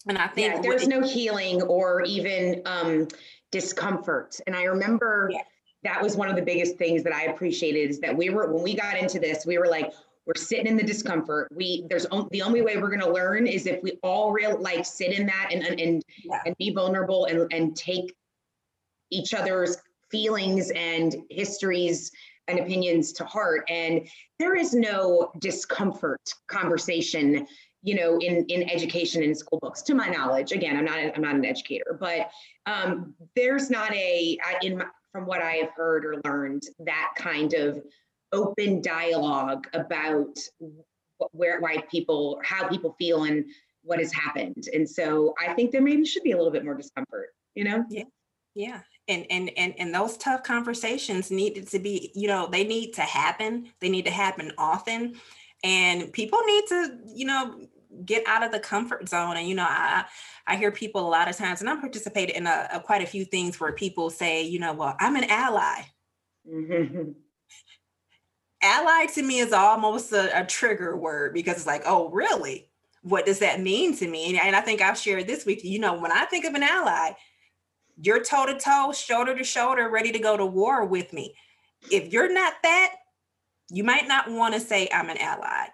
And 0.07 0.17
I 0.17 0.27
think 0.27 0.55
yeah, 0.55 0.61
there's 0.61 0.87
no 0.87 1.01
healing 1.01 1.61
or 1.63 2.01
even 2.01 2.61
um, 2.65 3.07
discomfort. 3.51 4.39
And 4.47 4.55
I 4.55 4.63
remember 4.63 5.29
yeah. 5.33 5.41
That 5.83 6.01
was 6.01 6.15
one 6.15 6.29
of 6.29 6.35
the 6.35 6.41
biggest 6.41 6.77
things 6.77 7.03
that 7.03 7.13
I 7.13 7.25
appreciated 7.25 7.89
is 7.89 7.99
that 7.99 8.15
we 8.15 8.29
were 8.29 8.51
when 8.51 8.63
we 8.63 8.75
got 8.75 8.97
into 8.97 9.19
this, 9.19 9.45
we 9.45 9.57
were 9.57 9.67
like, 9.67 9.93
we're 10.25 10.33
sitting 10.35 10.67
in 10.67 10.75
the 10.75 10.83
discomfort. 10.83 11.47
We 11.55 11.85
there's 11.89 12.05
on, 12.07 12.27
the 12.31 12.41
only 12.41 12.61
way 12.61 12.77
we're 12.77 12.89
going 12.89 13.01
to 13.01 13.11
learn 13.11 13.47
is 13.47 13.65
if 13.65 13.81
we 13.81 13.97
all 14.03 14.31
real 14.31 14.59
like 14.59 14.85
sit 14.85 15.17
in 15.17 15.25
that 15.27 15.49
and 15.51 15.63
and 15.63 16.03
yeah. 16.23 16.39
and 16.45 16.55
be 16.57 16.71
vulnerable 16.71 17.25
and 17.25 17.51
and 17.53 17.75
take 17.75 18.13
each 19.09 19.33
other's 19.33 19.77
feelings 20.11 20.71
and 20.71 21.15
histories 21.29 22.11
and 22.47 22.59
opinions 22.59 23.11
to 23.13 23.25
heart. 23.25 23.65
And 23.69 24.07
there 24.39 24.55
is 24.55 24.73
no 24.73 25.31
discomfort 25.39 26.21
conversation 26.47 27.47
you 27.83 27.95
know, 27.95 28.17
in, 28.17 28.43
in 28.49 28.69
education 28.69 29.23
and 29.23 29.37
school 29.37 29.59
books, 29.61 29.81
to 29.83 29.93
my 29.93 30.09
knowledge. 30.09 30.51
Again, 30.51 30.75
I'm 30.75 30.83
not, 30.83 30.97
I'm 31.15 31.21
not 31.21 31.35
an 31.35 31.45
educator, 31.45 31.97
but 31.97 32.31
um, 32.65 33.13
there's 33.35 33.69
not 33.69 33.93
a, 33.93 34.37
in 34.61 34.79
my, 34.79 34.85
from 35.17 35.25
what 35.25 35.41
I 35.41 35.53
have 35.53 35.71
heard 35.75 36.05
or 36.05 36.21
learned, 36.23 36.61
that 36.85 37.13
kind 37.17 37.55
of 37.55 37.81
open 38.31 38.83
dialogue 38.83 39.65
about 39.73 40.37
where, 41.31 41.59
why 41.59 41.77
people, 41.89 42.39
how 42.43 42.67
people 42.67 42.95
feel 42.99 43.23
and 43.23 43.43
what 43.81 43.97
has 43.97 44.13
happened. 44.13 44.67
And 44.71 44.87
so 44.87 45.33
I 45.43 45.53
think 45.53 45.71
there 45.71 45.81
maybe 45.81 46.05
should 46.05 46.21
be 46.21 46.33
a 46.33 46.37
little 46.37 46.51
bit 46.51 46.63
more 46.63 46.75
discomfort, 46.75 47.29
you 47.55 47.63
know? 47.63 47.83
Yeah. 47.89 48.03
Yeah. 48.53 48.81
And, 49.07 49.25
and 49.29 49.51
and 49.55 49.73
and 49.77 49.95
those 49.95 50.17
tough 50.17 50.43
conversations 50.43 51.31
needed 51.31 51.67
to 51.69 51.79
be, 51.79 52.11
you 52.13 52.27
know, 52.27 52.47
they 52.47 52.63
need 52.63 52.93
to 52.93 53.01
happen. 53.01 53.69
They 53.79 53.87
need 53.87 54.05
to 54.05 54.11
happen 54.11 54.51
often 54.57 55.15
and 55.63 56.11
people 56.13 56.39
need 56.45 56.67
to 56.67 56.99
you 57.15 57.25
know 57.25 57.59
get 58.05 58.23
out 58.27 58.43
of 58.43 58.51
the 58.51 58.59
comfort 58.59 59.07
zone 59.09 59.37
and 59.37 59.47
you 59.47 59.55
know 59.55 59.65
i 59.67 60.03
i 60.45 60.55
hear 60.55 60.71
people 60.71 61.07
a 61.07 61.09
lot 61.09 61.29
of 61.29 61.35
times 61.35 61.61
and 61.61 61.69
i'm 61.69 61.79
participating 61.79 62.35
in 62.35 62.47
a, 62.47 62.67
a 62.73 62.79
quite 62.79 63.01
a 63.01 63.07
few 63.07 63.25
things 63.25 63.59
where 63.59 63.71
people 63.71 64.09
say 64.09 64.43
you 64.43 64.59
know 64.59 64.73
well 64.73 64.95
i'm 64.99 65.15
an 65.15 65.25
ally. 65.29 65.81
Mm-hmm. 66.49 67.11
ally 68.61 69.05
to 69.13 69.21
me 69.21 69.39
is 69.39 69.53
almost 69.53 70.11
a, 70.11 70.41
a, 70.41 70.45
trigger 70.45 70.95
word 70.95 71.33
because 71.33 71.57
it's 71.57 71.67
like 71.67 71.83
oh 71.85 72.09
really? 72.09 72.69
What 73.03 73.25
does 73.25 73.39
that 73.39 73.61
mean 73.61 73.95
to 73.97 74.07
me? 74.07 74.29
And, 74.29 74.39
and 74.41 74.55
i 74.55 74.61
think 74.61 74.81
i've 74.81 74.97
shared 74.97 75.27
this 75.27 75.45
with 75.45 75.63
you 75.63 75.71
you 75.71 75.79
know 75.79 75.99
when 75.99 76.11
i 76.11 76.25
think 76.25 76.45
of 76.45 76.53
an 76.55 76.63
ally 76.63 77.11
you're 78.01 78.23
toe 78.23 78.45
to 78.45 78.57
toe 78.57 78.93
shoulder 78.93 79.35
to 79.35 79.43
shoulder 79.43 79.89
ready 79.89 80.11
to 80.11 80.19
go 80.19 80.37
to 80.37 80.45
war 80.45 80.85
with 80.85 81.13
me. 81.13 81.33
If 81.91 82.13
you're 82.13 82.31
not 82.31 82.53
that 82.61 82.95
you 83.69 83.83
might 83.83 84.07
not 84.07 84.29
want 84.31 84.53
to 84.53 84.59
say 84.59 84.87
i'm 84.93 85.09
an 85.09 85.17
ally 85.17 85.67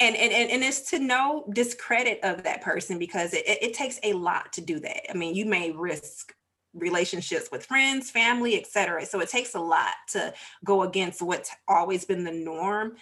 and, 0.00 0.16
and 0.16 0.50
and 0.50 0.64
it's 0.64 0.90
to 0.90 0.98
no 0.98 1.44
discredit 1.52 2.20
of 2.22 2.42
that 2.44 2.62
person 2.62 2.98
because 2.98 3.34
it, 3.34 3.44
it 3.46 3.74
takes 3.74 4.00
a 4.02 4.14
lot 4.14 4.52
to 4.54 4.60
do 4.60 4.80
that. 4.80 5.10
I 5.10 5.14
mean 5.14 5.34
you 5.34 5.44
may 5.44 5.70
risk 5.70 6.34
relationships 6.72 7.48
with 7.50 7.66
friends 7.66 8.12
family 8.12 8.56
etc 8.56 9.04
so 9.04 9.18
it 9.18 9.28
takes 9.28 9.56
a 9.56 9.60
lot 9.60 9.92
to 10.06 10.32
go 10.64 10.84
against 10.84 11.20
what's 11.20 11.50
always 11.68 12.04
been 12.04 12.24
the 12.24 12.32
norm. 12.32 12.96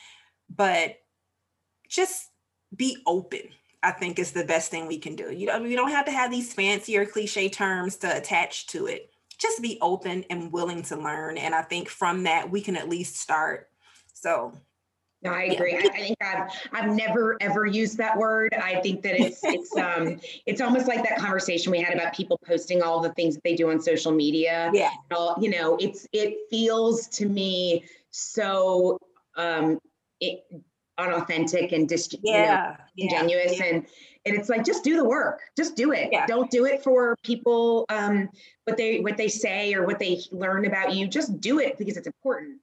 But 0.54 0.96
just 1.88 2.26
be 2.74 2.98
open 3.06 3.40
i 3.82 3.90
think 3.90 4.18
is 4.18 4.32
the 4.32 4.44
best 4.44 4.70
thing 4.70 4.86
we 4.86 4.98
can 4.98 5.14
do. 5.14 5.32
You 5.32 5.46
know 5.46 5.64
you 5.64 5.76
don't 5.76 5.90
have 5.90 6.06
to 6.06 6.12
have 6.12 6.30
these 6.30 6.52
fancy 6.52 6.98
or 6.98 7.06
cliche 7.06 7.48
terms 7.48 7.96
to 7.98 8.16
attach 8.16 8.66
to 8.68 8.86
it. 8.86 9.10
Just 9.38 9.62
be 9.62 9.78
open 9.80 10.24
and 10.30 10.52
willing 10.52 10.82
to 10.84 10.96
learn. 10.96 11.38
And 11.38 11.54
i 11.54 11.62
think 11.62 11.88
from 11.88 12.24
that 12.24 12.50
we 12.50 12.60
can 12.60 12.76
at 12.76 12.88
least 12.88 13.16
start. 13.16 13.68
So 14.14 14.52
no, 15.22 15.32
I 15.32 15.44
agree. 15.44 15.74
I, 15.74 15.78
I, 15.78 16.00
think 16.00 16.16
I've 16.22 16.48
I've 16.72 16.94
never 16.94 17.36
ever 17.40 17.66
used 17.66 17.98
that 17.98 18.16
word. 18.16 18.54
I 18.54 18.80
think 18.80 19.02
that 19.02 19.20
it's 19.20 19.40
it's 19.42 19.76
um 19.76 20.20
it's 20.46 20.60
almost 20.60 20.86
like 20.86 21.02
that 21.02 21.18
conversation 21.18 21.72
we 21.72 21.80
had 21.80 21.94
about 21.94 22.14
people 22.14 22.38
posting 22.46 22.82
all 22.82 23.00
the 23.00 23.12
things 23.14 23.34
that 23.34 23.42
they 23.42 23.56
do 23.56 23.70
on 23.70 23.80
social 23.80 24.12
media. 24.12 24.70
Yeah. 24.72 24.90
All, 25.12 25.36
You 25.40 25.50
know, 25.50 25.76
it's 25.80 26.06
it 26.12 26.36
feels 26.50 27.08
to 27.08 27.26
me 27.26 27.84
so 28.10 28.98
um 29.36 29.80
it, 30.20 30.44
unauthentic 30.98 31.72
and 31.72 31.88
dis 31.88 32.14
yeah, 32.22 32.76
you 32.94 33.08
know, 33.08 33.16
ingenuous 33.16 33.58
yeah. 33.58 33.66
and 33.66 33.86
and 34.26 34.36
it's 34.36 34.48
like 34.48 34.64
just 34.64 34.82
do 34.82 34.96
the 34.96 35.04
work 35.04 35.42
just 35.56 35.76
do 35.76 35.92
it 35.92 36.08
yeah. 36.10 36.26
don't 36.26 36.50
do 36.50 36.64
it 36.64 36.82
for 36.82 37.16
people 37.22 37.86
um 37.88 38.28
what 38.64 38.76
they 38.76 38.98
what 38.98 39.16
they 39.16 39.28
say 39.28 39.72
or 39.74 39.86
what 39.86 40.00
they 40.00 40.20
learn 40.32 40.66
about 40.66 40.92
you 40.92 41.06
just 41.06 41.40
do 41.40 41.60
it 41.60 41.78
because 41.78 41.96
it's 41.96 42.08
important 42.08 42.58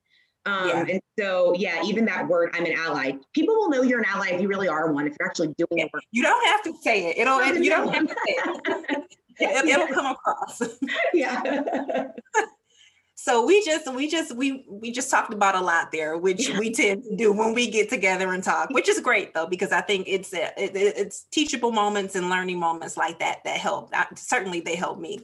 um, 0.46 0.70
yeah. 0.70 0.86
And 0.90 1.02
so, 1.18 1.56
yeah, 1.58 1.82
even 1.84 2.06
that 2.06 2.28
word, 2.28 2.52
I'm 2.54 2.66
an 2.66 2.74
ally. 2.74 3.14
People 3.34 3.56
will 3.56 3.70
know 3.70 3.82
you're 3.82 4.00
an 4.00 4.06
ally 4.06 4.30
if 4.30 4.42
you 4.42 4.48
really 4.48 4.68
are 4.68 4.92
one, 4.92 5.08
if 5.08 5.16
you're 5.20 5.28
actually 5.28 5.54
doing 5.58 5.68
the 5.72 5.90
work. 5.92 6.04
You 6.12 6.24
don't 6.24 6.46
have 6.48 6.64
to 6.64 6.74
say 6.82 7.10
it. 7.10 7.18
It'll, 7.18 7.40
it, 7.40 7.64
you 7.64 7.70
don't 7.70 7.94
have 7.94 8.08
to 8.08 8.14
say 8.14 8.36
it. 8.36 9.04
it 9.40 9.66
it'll 9.66 9.88
come 9.88 10.06
across. 10.06 10.62
Yeah. 11.14 12.08
so 13.16 13.46
we 13.46 13.64
just 13.66 13.92
we 13.94 14.08
just 14.08 14.36
we 14.36 14.66
we 14.70 14.92
just 14.92 15.10
talked 15.10 15.34
about 15.34 15.56
a 15.56 15.62
lot 15.62 15.92
there 15.92 16.18
which 16.18 16.50
yeah. 16.50 16.60
we 16.60 16.72
tend 16.72 17.02
to 17.02 17.16
do 17.16 17.32
when 17.32 17.54
we 17.54 17.72
get 17.72 17.90
together 17.90 18.34
and 18.34 18.44
talk 18.44 18.70
which 18.72 18.90
is 18.90 19.00
great 19.00 19.34
though 19.34 19.48
because 19.48 19.72
i 19.72 19.80
think 19.80 20.06
it's 20.08 20.34
a, 20.34 20.52
it, 20.62 20.76
it's 20.76 21.24
teachable 21.32 21.72
moments 21.72 22.16
and 22.16 22.30
learning 22.30 22.60
moments 22.60 22.98
like 22.98 23.18
that 23.20 23.40
that 23.46 23.58
help 23.58 23.90
I, 23.94 24.06
certainly 24.16 24.60
they 24.60 24.76
help 24.76 25.00
me 25.00 25.22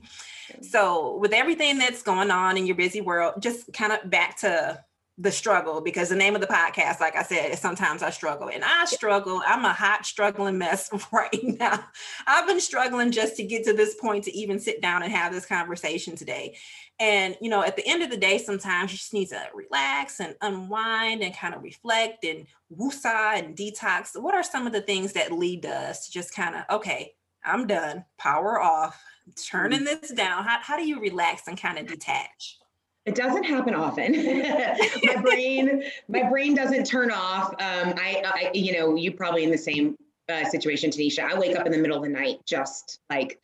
so 0.62 1.18
with 1.18 1.34
everything 1.34 1.78
that's 1.78 2.02
going 2.02 2.32
on 2.32 2.56
in 2.56 2.66
your 2.66 2.78
busy 2.78 3.02
world 3.02 3.34
just 3.40 3.72
kind 3.74 3.92
of 3.92 4.10
back 4.10 4.40
to 4.40 4.82
the 5.22 5.32
struggle 5.32 5.82
because 5.82 6.10
the 6.10 6.16
name 6.16 6.34
of 6.34 6.42
the 6.42 6.48
podcast, 6.48 7.00
like 7.00 7.16
I 7.16 7.22
said, 7.22 7.52
is 7.52 7.60
sometimes 7.60 8.02
I 8.02 8.10
struggle 8.10 8.50
and 8.50 8.64
I 8.64 8.86
struggle. 8.86 9.42
I'm 9.46 9.64
a 9.66 9.74
hot 9.74 10.06
struggling 10.06 10.58
mess 10.58 10.90
right 11.12 11.44
now. 11.44 11.84
I've 12.26 12.48
been 12.48 12.60
struggling 12.60 13.12
just 13.12 13.36
to 13.36 13.44
get 13.44 13.64
to 13.66 13.74
this 13.74 13.96
point 13.96 14.24
to 14.24 14.36
even 14.36 14.60
sit 14.60 14.82
down 14.82 15.04
and 15.04 15.12
have 15.12 15.32
this 15.32 15.46
conversation 15.46 16.16
today. 16.16 16.58
And, 17.00 17.38
you 17.40 17.50
know, 17.50 17.64
at 17.64 17.76
the 17.76 17.88
end 17.88 18.02
of 18.02 18.10
the 18.10 18.18
day, 18.18 18.40
sometimes 18.40 18.92
you 18.92 18.98
just 18.98 19.14
need 19.14 19.30
to 19.30 19.42
relax 19.54 20.20
and 20.20 20.36
unwind 20.42 21.22
and 21.22 21.36
kind 21.36 21.54
of 21.54 21.62
reflect 21.62 22.24
and 22.26 22.48
woosah 22.76 23.38
and 23.38 23.56
detox. 23.56 24.20
What 24.20 24.34
are 24.34 24.44
some 24.44 24.66
of 24.66 24.74
the 24.74 24.82
things 24.82 25.14
that 25.14 25.32
lead 25.32 25.66
us 25.66 26.06
to 26.06 26.12
just 26.12 26.34
kind 26.34 26.56
of, 26.56 26.64
okay, 26.70 27.14
I'm 27.44 27.68
done, 27.68 28.06
power 28.18 28.60
off, 28.60 29.00
turning 29.48 29.82
mm-hmm. 29.82 30.02
this 30.02 30.12
down? 30.12 30.46
How, 30.46 30.60
how 30.62 30.78
do 30.78 30.88
you 30.88 31.00
relax 31.00 31.48
and 31.48 31.60
kind 31.60 31.78
of 31.78 31.86
detach? 31.88 32.58
It 33.06 33.16
doesn't 33.16 33.44
happen 33.44 33.74
often. 33.74 34.12
my 35.04 35.22
brain, 35.22 35.84
my 36.08 36.30
brain 36.30 36.54
doesn't 36.54 36.86
turn 36.86 37.12
off. 37.12 37.50
Um, 37.54 37.94
I, 37.98 38.22
I, 38.24 38.52
you 38.54 38.74
know, 38.74 38.96
you 38.96 39.12
probably 39.12 39.44
in 39.44 39.50
the 39.50 39.58
same 39.58 39.98
uh, 40.30 40.46
situation, 40.46 40.92
Tanisha. 40.92 41.24
I 41.24 41.38
wake 41.38 41.56
up 41.56 41.66
in 41.66 41.72
the 41.72 41.80
middle 41.80 41.98
of 41.98 42.04
the 42.04 42.10
night, 42.10 42.38
just 42.46 43.00
like 43.10 43.40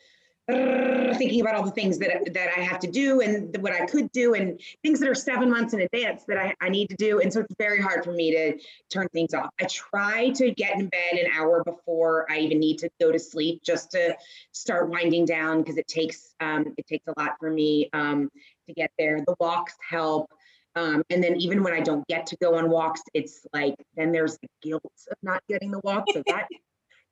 thinking 0.47 1.41
about 1.41 1.55
all 1.55 1.63
the 1.63 1.71
things 1.71 1.97
that 1.99 2.33
that 2.33 2.49
I 2.57 2.61
have 2.61 2.79
to 2.79 2.91
do 2.91 3.21
and 3.21 3.55
what 3.57 3.73
I 3.73 3.85
could 3.85 4.11
do, 4.11 4.33
and 4.33 4.59
things 4.83 4.99
that 4.99 5.09
are 5.09 5.15
seven 5.15 5.49
months 5.49 5.73
in 5.73 5.81
advance 5.81 6.23
that 6.27 6.37
I, 6.37 6.55
I 6.61 6.69
need 6.69 6.89
to 6.89 6.95
do. 6.95 7.19
And 7.19 7.31
so 7.31 7.41
it's 7.41 7.55
very 7.57 7.81
hard 7.81 8.03
for 8.03 8.11
me 8.11 8.31
to 8.31 8.57
turn 8.89 9.07
things 9.09 9.33
off. 9.33 9.49
I 9.59 9.65
try 9.65 10.29
to 10.31 10.51
get 10.51 10.75
in 10.79 10.87
bed 10.87 11.19
an 11.19 11.31
hour 11.33 11.63
before 11.63 12.25
I 12.31 12.39
even 12.39 12.59
need 12.59 12.77
to 12.79 12.89
go 12.99 13.11
to 13.11 13.19
sleep, 13.19 13.61
just 13.63 13.91
to 13.91 14.15
start 14.51 14.89
winding 14.89 15.25
down 15.25 15.61
because 15.61 15.77
it 15.77 15.87
takes 15.87 16.33
um, 16.39 16.73
it 16.77 16.87
takes 16.87 17.05
a 17.07 17.13
lot 17.19 17.33
for 17.39 17.49
me. 17.49 17.89
Um, 17.93 18.29
to 18.67 18.73
get 18.73 18.91
there. 18.97 19.19
The 19.25 19.35
walks 19.39 19.75
help. 19.87 20.31
Um, 20.75 21.03
and 21.09 21.23
then 21.23 21.37
even 21.37 21.63
when 21.63 21.73
I 21.73 21.79
don't 21.79 22.05
get 22.07 22.27
to 22.27 22.37
go 22.37 22.55
on 22.55 22.69
walks, 22.69 23.01
it's 23.13 23.47
like 23.51 23.75
then 23.95 24.11
there's 24.11 24.37
the 24.37 24.47
guilt 24.61 24.83
of 25.09 25.17
not 25.23 25.41
getting 25.49 25.71
the 25.71 25.79
walk. 25.83 26.05
So 26.13 26.21
that 26.27 26.47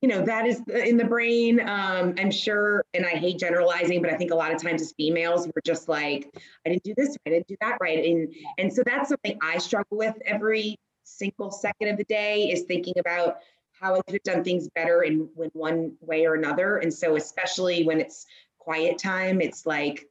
you 0.05 0.11
know 0.11 0.21
that 0.23 0.45
is 0.45 0.61
in 0.67 0.97
the 0.97 1.03
brain 1.03 1.59
um, 1.61 2.13
i'm 2.19 2.29
sure 2.29 2.85
and 2.93 3.07
i 3.07 3.09
hate 3.09 3.39
generalizing 3.39 4.03
but 4.03 4.13
i 4.13 4.15
think 4.15 4.29
a 4.29 4.35
lot 4.35 4.53
of 4.53 4.61
times 4.61 4.79
as 4.79 4.93
females 4.95 5.47
we're 5.47 5.61
just 5.65 5.89
like 5.89 6.29
i 6.63 6.69
didn't 6.69 6.83
do 6.83 6.93
this 6.95 7.17
i 7.25 7.31
didn't 7.31 7.47
do 7.47 7.55
that 7.59 7.75
right 7.81 8.05
and 8.05 8.31
and 8.59 8.71
so 8.71 8.83
that's 8.85 9.09
something 9.09 9.35
i 9.41 9.57
struggle 9.57 9.97
with 9.97 10.15
every 10.23 10.77
single 11.05 11.49
second 11.49 11.87
of 11.87 11.97
the 11.97 12.03
day 12.03 12.51
is 12.51 12.65
thinking 12.65 12.93
about 12.99 13.37
how 13.71 13.95
i 13.95 14.01
could 14.03 14.13
have 14.13 14.21
done 14.21 14.43
things 14.43 14.69
better 14.75 15.01
in, 15.01 15.27
in 15.41 15.49
one 15.53 15.91
way 16.01 16.27
or 16.27 16.35
another 16.35 16.77
and 16.77 16.93
so 16.93 17.15
especially 17.15 17.83
when 17.83 17.99
it's 17.99 18.27
quiet 18.59 18.99
time 18.99 19.41
it's 19.41 19.65
like 19.65 20.05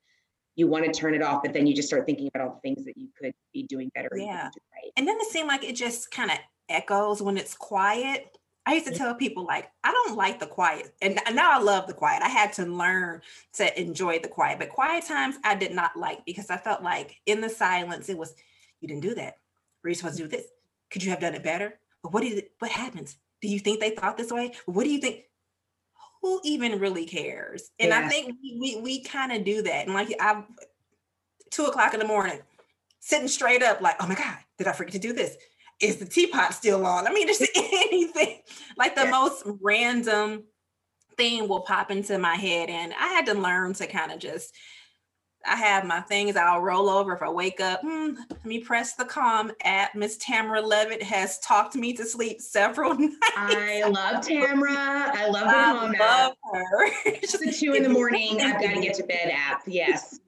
you 0.57 0.67
want 0.67 0.85
to 0.85 0.91
turn 0.91 1.15
it 1.15 1.23
off 1.23 1.41
but 1.45 1.53
then 1.53 1.69
you 1.69 1.75
just 1.75 1.87
start 1.87 2.05
thinking 2.05 2.29
about 2.35 2.49
all 2.49 2.55
the 2.55 2.69
things 2.69 2.85
that 2.85 2.97
you 2.97 3.07
could 3.17 3.33
be 3.53 3.63
doing 3.63 3.93
better 3.95 4.11
yeah 4.17 4.47
right. 4.73 4.93
and 4.97 5.07
then 5.07 5.17
it 5.21 5.31
seems 5.31 5.47
like 5.47 5.63
it 5.63 5.77
just 5.77 6.11
kind 6.11 6.33
of 6.33 6.39
echoes 6.69 7.23
when 7.23 7.37
it's 7.37 7.55
quiet 7.55 8.37
I 8.67 8.75
used 8.75 8.87
to 8.87 8.95
tell 8.95 9.15
people 9.15 9.45
like 9.45 9.71
I 9.83 9.93
don't 9.93 10.17
like 10.17 10.41
the 10.41 10.47
quiet, 10.47 10.95
and 11.03 11.21
now 11.33 11.59
I 11.59 11.63
love 11.63 11.87
the 11.87 11.93
quiet. 11.93 12.23
I 12.23 12.29
had 12.29 12.53
to 12.55 12.65
learn 12.65 13.21
to 13.55 13.81
enjoy 13.81 14.21
the 14.21 14.29
quiet, 14.29 14.59
but 14.59 14.71
quiet 14.71 15.05
times 15.07 15.37
I 15.45 15.55
did 15.55 15.73
not 15.73 15.97
like 15.97 16.25
because 16.25 16.51
I 16.51 16.57
felt 16.57 16.83
like 16.83 17.21
in 17.27 17.41
the 17.41 17.51
silence 17.51 18.09
it 18.09 18.17
was 18.17 18.35
you 18.81 18.89
didn't 18.89 19.03
do 19.03 19.15
that. 19.17 19.39
Were 19.83 19.91
you 19.91 19.95
supposed 19.95 20.17
to 20.17 20.23
do 20.23 20.29
this? 20.29 20.47
Could 20.91 21.03
you 21.03 21.11
have 21.11 21.21
done 21.21 21.35
it 21.35 21.43
better? 21.43 21.79
But 22.03 22.13
what 22.13 22.23
did 22.23 22.45
what 22.59 22.71
happens? 22.71 23.17
Do 23.43 23.49
you 23.49 23.59
think 23.59 23.81
they 23.81 23.91
thought 23.91 24.17
this 24.17 24.33
way? 24.33 24.55
What 24.67 24.85
do 24.85 24.91
you 24.91 25.01
think? 25.01 25.25
Who 26.23 26.41
even 26.43 26.79
really 26.79 27.05
cares? 27.05 27.71
And 27.79 27.91
yeah. 27.91 27.99
I 27.99 28.09
think 28.09 28.37
we 28.43 28.57
we, 28.59 28.81
we 28.81 29.03
kind 29.03 29.33
of 29.33 29.45
do 29.45 29.63
that. 29.63 29.87
And 29.87 29.95
like 29.95 30.09
I, 30.19 30.43
two 31.51 31.65
o'clock 31.65 31.93
in 31.93 32.01
the 32.01 32.07
morning, 32.07 32.41
sitting 33.01 33.29
straight 33.29 33.63
up, 33.63 33.83
like, 33.83 33.97
oh 34.01 34.07
my 34.07 34.15
god, 34.15 34.39
did 34.57 34.67
I 34.67 34.73
forget 34.73 34.95
to 34.95 34.99
do 34.99 35.13
this? 35.13 35.37
Is 35.81 35.97
the 35.97 36.07
teapot 36.07 36.55
still 36.55 36.87
on? 36.87 37.07
I 37.07 37.13
mean, 37.13 37.27
just 37.27 37.43
anything 37.57 38.41
like 38.77 38.95
the 38.95 39.05
yeah. 39.05 39.11
most 39.11 39.45
random 39.61 40.45
thing 41.17 41.49
will 41.49 41.61
pop 41.61 41.91
into 41.91 42.19
my 42.19 42.35
head. 42.35 42.71
And 42.71 42.93
I 42.95 43.09
had 43.09 43.27
to 43.27 43.35
learn 43.35 43.75
to 43.75 43.87
kind 43.87 44.13
of 44.13 44.19
just, 44.19 44.55
I 45.47 45.57
have 45.57 45.85
my 45.85 46.01
things, 46.01 46.37
I'll 46.37 46.63
roll 46.63 46.89
over 46.89 47.15
if 47.15 47.23
I 47.23 47.31
wake 47.31 47.61
up. 47.61 47.81
Hmm, 47.83 48.15
let 48.31 48.45
me 48.45 48.61
press 48.61 48.95
the 48.95 49.05
calm 49.05 49.53
app. 49.63 49.95
Miss 49.95 50.17
Tamara 50.17 50.63
Levitt 50.63 51.03
has 51.03 51.39
talked 51.41 51.75
me 51.75 51.93
to 51.95 52.05
sleep 52.05 52.41
several 52.41 52.95
nights. 52.99 53.19
I 53.37 53.85
love 53.87 54.27
Tamara. 54.27 54.73
I 54.73 55.29
love 55.29 55.45
the 55.45 55.51
I 55.51 55.65
calm 55.65 55.93
love 55.93 56.33
app. 56.33 56.37
her. 56.53 56.87
It's 57.05 57.35
a 57.35 57.53
two 57.53 57.75
in 57.75 57.83
the 57.83 57.89
morning. 57.89 58.41
I've 58.41 58.61
got 58.61 58.75
to 58.75 58.81
get 58.81 58.95
to 58.95 59.05
bed 59.05 59.31
app. 59.33 59.63
Yes. 59.67 60.19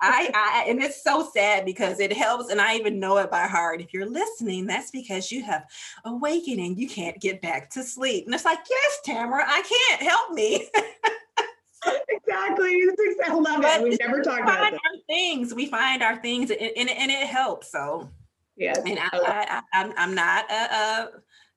I, 0.00 0.30
I 0.34 0.64
and 0.68 0.82
it's 0.82 1.02
so 1.02 1.28
sad 1.32 1.64
because 1.64 2.00
it 2.00 2.12
helps, 2.12 2.50
and 2.50 2.60
I 2.60 2.76
even 2.76 2.98
know 2.98 3.18
it 3.18 3.30
by 3.30 3.46
heart. 3.46 3.80
If 3.80 3.92
you're 3.92 4.08
listening, 4.08 4.66
that's 4.66 4.90
because 4.90 5.30
you 5.30 5.44
have 5.44 5.64
awakened 6.04 6.60
and 6.60 6.78
you 6.78 6.88
can't 6.88 7.20
get 7.20 7.40
back 7.40 7.70
to 7.70 7.82
sleep. 7.82 8.26
And 8.26 8.34
it's 8.34 8.44
like, 8.44 8.58
yes, 8.68 8.98
Tamara, 9.04 9.44
I 9.46 9.62
can't 9.62 10.02
help 10.02 10.32
me. 10.32 10.68
exactly. 12.08 12.82
I 13.24 13.34
love 13.34 13.62
but 13.62 13.80
it. 13.80 13.82
We've 13.82 13.98
never 14.00 14.22
talked 14.22 14.42
about 14.42 14.72
our 14.72 14.78
things. 15.08 15.54
We 15.54 15.66
find 15.66 16.02
our 16.02 16.16
things, 16.20 16.50
and, 16.50 16.60
and, 16.60 16.90
and 16.90 17.10
it 17.10 17.26
helps. 17.26 17.70
So, 17.70 18.10
yeah. 18.56 18.74
And 18.84 18.98
I, 18.98 19.08
I, 19.12 19.62
I, 19.72 19.82
am 19.82 19.92
I'm 19.96 20.14
not 20.14 20.50
a, 20.50 20.54
a, 20.54 21.08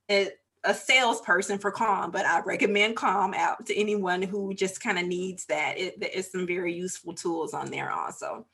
a 0.10 0.30
a 0.64 0.74
salesperson 0.74 1.58
for 1.58 1.72
Calm, 1.72 2.12
but 2.12 2.26
I 2.26 2.42
recommend 2.42 2.96
Calm 2.96 3.34
out 3.34 3.66
to 3.66 3.76
anyone 3.76 4.22
who 4.22 4.54
just 4.54 4.82
kind 4.82 4.98
of 4.98 5.06
needs 5.06 5.46
that. 5.46 5.78
It, 5.78 5.96
it's 6.00 6.32
some 6.32 6.48
very 6.48 6.74
useful 6.74 7.14
tools 7.14 7.54
on 7.54 7.70
there 7.70 7.92
also. 7.92 8.46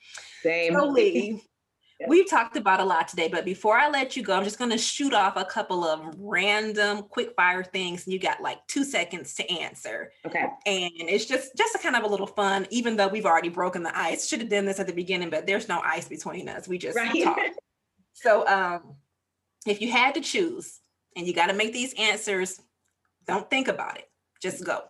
Same. 0.41 0.73
So 0.73 0.87
Lee, 0.87 1.43
we've 2.07 2.29
talked 2.29 2.57
about 2.57 2.79
a 2.79 2.83
lot 2.83 3.07
today, 3.07 3.27
but 3.27 3.45
before 3.45 3.77
I 3.77 3.89
let 3.89 4.17
you 4.17 4.23
go, 4.23 4.33
I'm 4.33 4.43
just 4.43 4.57
going 4.57 4.71
to 4.71 4.77
shoot 4.77 5.13
off 5.13 5.37
a 5.37 5.45
couple 5.45 5.83
of 5.83 6.15
random 6.17 7.03
quick 7.03 7.33
fire 7.35 7.63
things. 7.63 8.05
And 8.05 8.13
you 8.13 8.19
got 8.19 8.41
like 8.41 8.65
two 8.67 8.83
seconds 8.83 9.35
to 9.35 9.49
answer. 9.51 10.11
Okay. 10.25 10.47
And 10.65 10.91
it's 10.95 11.25
just, 11.25 11.55
just 11.55 11.75
a 11.75 11.77
kind 11.79 11.95
of 11.95 12.03
a 12.03 12.07
little 12.07 12.27
fun, 12.27 12.65
even 12.71 12.95
though 12.95 13.07
we've 13.07 13.25
already 13.25 13.49
broken 13.49 13.83
the 13.83 13.97
ice. 13.97 14.27
Should 14.27 14.39
have 14.39 14.49
done 14.49 14.65
this 14.65 14.79
at 14.79 14.87
the 14.87 14.93
beginning, 14.93 15.29
but 15.29 15.45
there's 15.45 15.67
no 15.67 15.79
ice 15.83 16.07
between 16.07 16.49
us. 16.49 16.67
We 16.67 16.77
just 16.77 16.97
right. 16.97 17.23
talk. 17.23 17.39
So 18.13 18.45
um, 18.47 18.95
if 19.65 19.79
you 19.79 19.89
had 19.89 20.15
to 20.15 20.19
choose 20.19 20.81
and 21.19 21.27
you 21.27 21.33
got 21.33 21.47
to 21.47 21.53
make 21.53 21.73
these 21.73 21.93
answers. 21.99 22.61
Don't 23.27 23.49
think 23.49 23.67
about 23.67 23.97
it. 23.97 24.09
Just 24.41 24.65
go. 24.65 24.83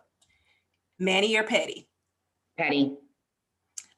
Mani 0.98 1.36
or 1.36 1.42
petty? 1.42 1.88
Petty. 2.56 2.96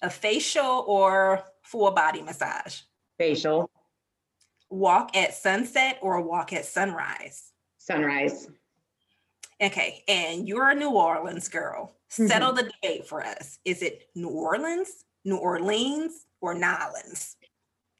A 0.01 0.09
facial 0.09 0.85
or 0.89 1.45
full 1.63 1.91
body 1.91 2.23
massage? 2.23 2.81
Facial. 3.19 3.71
Walk 4.71 5.15
at 5.15 5.35
sunset 5.35 5.99
or 6.01 6.23
walk 6.23 6.55
at 6.55 6.65
sunrise? 6.65 7.53
Sunrise. 7.77 8.49
Okay, 9.61 10.03
and 10.09 10.49
you're 10.49 10.71
a 10.71 10.75
New 10.75 10.91
Orleans 10.91 11.49
girl. 11.49 11.95
Settle 12.09 12.53
mm-hmm. 12.53 12.57
the 12.57 12.73
debate 12.81 13.07
for 13.07 13.23
us. 13.23 13.59
Is 13.67 13.83
it 13.83 14.09
New 14.15 14.31
Orleans, 14.31 15.05
New 15.25 15.37
Orleans, 15.37 16.27
or 16.41 16.55
Nolans? 16.55 17.37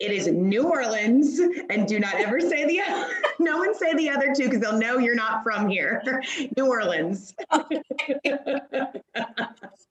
It 0.03 0.11
is 0.11 0.27
New 0.27 0.65
Orleans, 0.65 1.39
and 1.71 1.87
do 1.87 2.01
not 2.01 2.17
ever 2.17 2.41
say 2.41 2.67
the 2.67 2.81
no 3.39 3.59
one 3.59 3.73
say 3.73 3.95
the 3.95 4.11
other 4.11 4.35
two 4.35 4.47
because 4.47 4.61
they'll 4.61 4.77
know 4.77 4.99
you're 4.99 5.15
not 5.15 5.45
from 5.45 5.69
here. 5.69 6.03
New 6.57 6.67
Orleans. 6.67 7.33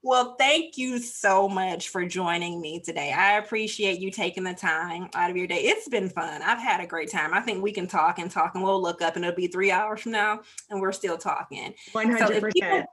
well, 0.04 0.36
thank 0.38 0.78
you 0.78 1.00
so 1.00 1.48
much 1.48 1.88
for 1.88 2.06
joining 2.06 2.60
me 2.60 2.82
today. 2.82 3.14
I 3.14 3.38
appreciate 3.38 4.02
you 4.02 4.12
taking 4.12 4.44
the 4.44 4.54
time 4.54 5.08
out 5.16 5.32
of 5.32 5.38
your 5.38 5.48
day. 5.48 5.62
It's 5.62 5.88
been 5.88 6.10
fun. 6.10 6.42
I've 6.42 6.60
had 6.60 6.82
a 6.82 6.86
great 6.86 7.10
time. 7.10 7.34
I 7.34 7.40
think 7.40 7.64
we 7.64 7.72
can 7.72 7.88
talk 7.88 8.20
and 8.20 8.30
talk, 8.30 8.56
and 8.56 8.66
we'll 8.66 8.82
look 8.82 9.02
up, 9.02 9.16
and 9.16 9.24
it'll 9.24 9.38
be 9.38 9.48
three 9.48 9.72
hours 9.72 10.02
from 10.02 10.12
now, 10.12 10.42
and 10.70 10.82
we're 10.82 10.92
still 10.92 11.18
talking. 11.18 11.74
One 11.94 12.12
hundred 12.12 12.42
percent 12.42 12.86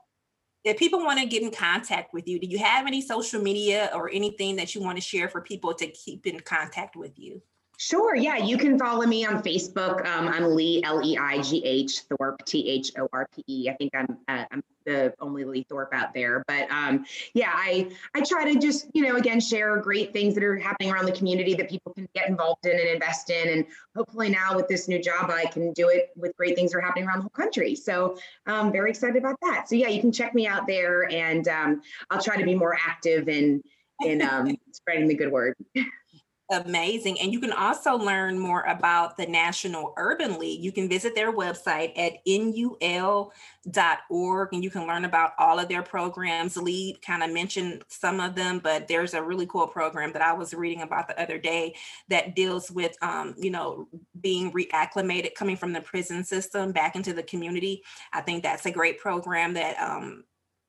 if 0.63 0.77
people 0.77 0.99
want 0.99 1.19
to 1.19 1.25
get 1.25 1.41
in 1.41 1.51
contact 1.51 2.13
with 2.13 2.27
you, 2.27 2.39
do 2.39 2.47
you 2.47 2.59
have 2.59 2.85
any 2.85 3.01
social 3.01 3.41
media 3.41 3.89
or 3.93 4.09
anything 4.11 4.55
that 4.57 4.75
you 4.75 4.81
want 4.81 4.97
to 4.97 5.01
share 5.01 5.29
for 5.29 5.41
people 5.41 5.73
to 5.73 5.87
keep 5.87 6.27
in 6.27 6.39
contact 6.39 6.95
with 6.95 7.17
you? 7.17 7.41
Sure. 7.81 8.13
Yeah, 8.13 8.35
you 8.35 8.57
can 8.57 8.77
follow 8.77 9.05
me 9.05 9.25
on 9.25 9.41
Facebook. 9.41 10.05
Um, 10.05 10.27
I'm 10.27 10.53
Lee 10.53 10.83
L 10.83 11.01
E 11.01 11.17
I 11.17 11.41
G 11.41 11.63
H 11.63 12.01
Thorpe 12.01 12.43
T 12.43 12.67
H 12.67 12.91
O 12.99 13.07
R 13.13 13.25
P 13.33 13.41
E. 13.47 13.69
I 13.69 13.73
think 13.75 13.91
I'm 13.95 14.17
uh, 14.27 14.43
I'm 14.51 14.61
the 14.85 15.13
only 15.21 15.45
Lee 15.45 15.65
Thorpe 15.69 15.93
out 15.93 16.13
there. 16.13 16.43
But 16.45 16.69
um, 16.69 17.05
yeah, 17.33 17.53
I 17.55 17.89
I 18.13 18.19
try 18.19 18.51
to 18.51 18.59
just 18.59 18.89
you 18.93 19.03
know 19.03 19.15
again 19.15 19.39
share 19.39 19.77
great 19.77 20.11
things 20.11 20.33
that 20.35 20.43
are 20.43 20.57
happening 20.57 20.91
around 20.91 21.05
the 21.05 21.13
community 21.13 21.53
that 21.53 21.69
people 21.69 21.93
can 21.93 22.09
get 22.13 22.27
involved 22.27 22.65
in 22.65 22.77
and 22.77 22.89
invest 22.89 23.29
in, 23.29 23.47
and 23.47 23.65
hopefully 23.95 24.27
now 24.27 24.57
with 24.57 24.67
this 24.67 24.89
new 24.89 25.01
job 25.01 25.31
I 25.31 25.45
can 25.45 25.71
do 25.71 25.87
it 25.87 26.09
with 26.17 26.35
great 26.35 26.57
things 26.57 26.73
that 26.73 26.79
are 26.79 26.81
happening 26.81 27.07
around 27.07 27.19
the 27.19 27.23
whole 27.23 27.29
country. 27.29 27.75
So 27.75 28.17
I'm 28.45 28.65
um, 28.65 28.71
very 28.73 28.89
excited 28.89 29.15
about 29.15 29.37
that. 29.41 29.69
So 29.69 29.75
yeah, 29.75 29.87
you 29.87 30.01
can 30.01 30.11
check 30.11 30.35
me 30.35 30.47
out 30.47 30.67
there, 30.67 31.09
and 31.09 31.47
um, 31.47 31.81
I'll 32.11 32.21
try 32.21 32.35
to 32.35 32.43
be 32.43 32.55
more 32.55 32.77
active 32.85 33.29
in 33.29 33.63
in 34.01 34.21
um, 34.21 34.57
spreading 34.73 35.07
the 35.07 35.15
good 35.15 35.31
word. 35.31 35.55
Amazing. 36.51 37.19
And 37.19 37.31
you 37.31 37.39
can 37.39 37.53
also 37.53 37.95
learn 37.95 38.39
more 38.39 38.63
about 38.63 39.17
the 39.17 39.27
National 39.27 39.93
Urban 39.97 40.39
League. 40.39 40.63
You 40.63 40.71
can 40.71 40.89
visit 40.89 41.13
their 41.13 41.31
website 41.31 41.95
at 41.95 42.13
nul.org 42.25 43.29
and 44.53 44.63
you 44.63 44.71
can 44.71 44.87
learn 44.87 45.05
about 45.05 45.33
all 45.37 45.59
of 45.59 45.67
their 45.67 45.83
programs. 45.83 46.57
Lee 46.57 46.97
kind 47.05 47.21
of 47.21 47.31
mentioned 47.31 47.83
some 47.87 48.19
of 48.19 48.33
them, 48.33 48.57
but 48.57 48.87
there's 48.87 49.13
a 49.13 49.21
really 49.21 49.45
cool 49.45 49.67
program 49.67 50.11
that 50.13 50.23
I 50.23 50.33
was 50.33 50.55
reading 50.55 50.81
about 50.81 51.07
the 51.07 51.21
other 51.21 51.37
day 51.37 51.75
that 52.07 52.35
deals 52.35 52.71
with, 52.71 52.97
um, 53.03 53.35
you 53.37 53.51
know, 53.51 53.87
being 54.19 54.51
reacclimated, 54.51 55.35
coming 55.35 55.55
from 55.55 55.71
the 55.71 55.81
prison 55.81 56.23
system 56.23 56.71
back 56.71 56.95
into 56.95 57.13
the 57.13 57.21
community. 57.21 57.83
I 58.11 58.21
think 58.21 58.41
that's 58.41 58.65
a 58.65 58.71
great 58.71 58.97
program 58.97 59.53
that 59.53 59.79
um, 59.79 60.23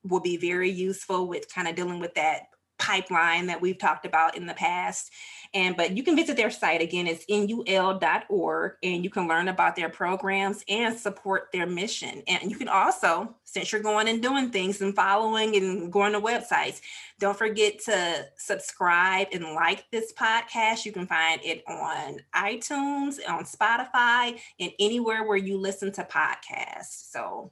will 0.04 0.20
be 0.20 0.36
very 0.36 0.70
useful 0.70 1.26
with 1.26 1.50
kind 1.50 1.68
of 1.68 1.74
dealing 1.74 2.00
with 2.00 2.12
that 2.16 2.48
pipeline 2.80 3.46
that 3.46 3.60
we've 3.60 3.78
talked 3.78 4.06
about 4.06 4.36
in 4.36 4.46
the 4.46 4.54
past. 4.54 5.12
And 5.52 5.76
but 5.76 5.96
you 5.96 6.02
can 6.02 6.14
visit 6.14 6.36
their 6.36 6.50
site 6.50 6.80
again, 6.80 7.08
it's 7.08 7.24
nul.org, 7.28 8.72
and 8.82 9.04
you 9.04 9.10
can 9.10 9.26
learn 9.26 9.48
about 9.48 9.74
their 9.74 9.88
programs 9.88 10.64
and 10.68 10.96
support 10.96 11.48
their 11.52 11.66
mission. 11.66 12.22
And 12.28 12.50
you 12.50 12.56
can 12.56 12.68
also, 12.68 13.34
since 13.44 13.72
you're 13.72 13.82
going 13.82 14.08
and 14.08 14.22
doing 14.22 14.50
things 14.50 14.80
and 14.80 14.94
following 14.94 15.56
and 15.56 15.92
going 15.92 16.12
to 16.12 16.20
websites, 16.20 16.80
don't 17.18 17.36
forget 17.36 17.80
to 17.86 18.26
subscribe 18.36 19.28
and 19.32 19.44
like 19.44 19.84
this 19.90 20.12
podcast. 20.12 20.84
You 20.84 20.92
can 20.92 21.06
find 21.06 21.40
it 21.44 21.64
on 21.66 22.20
iTunes, 22.34 23.18
on 23.28 23.44
Spotify, 23.44 24.38
and 24.60 24.70
anywhere 24.78 25.24
where 25.24 25.36
you 25.36 25.58
listen 25.58 25.90
to 25.92 26.04
podcasts. 26.04 27.10
So 27.10 27.50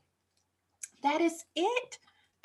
that 1.02 1.20
is 1.20 1.44
it 1.56 1.98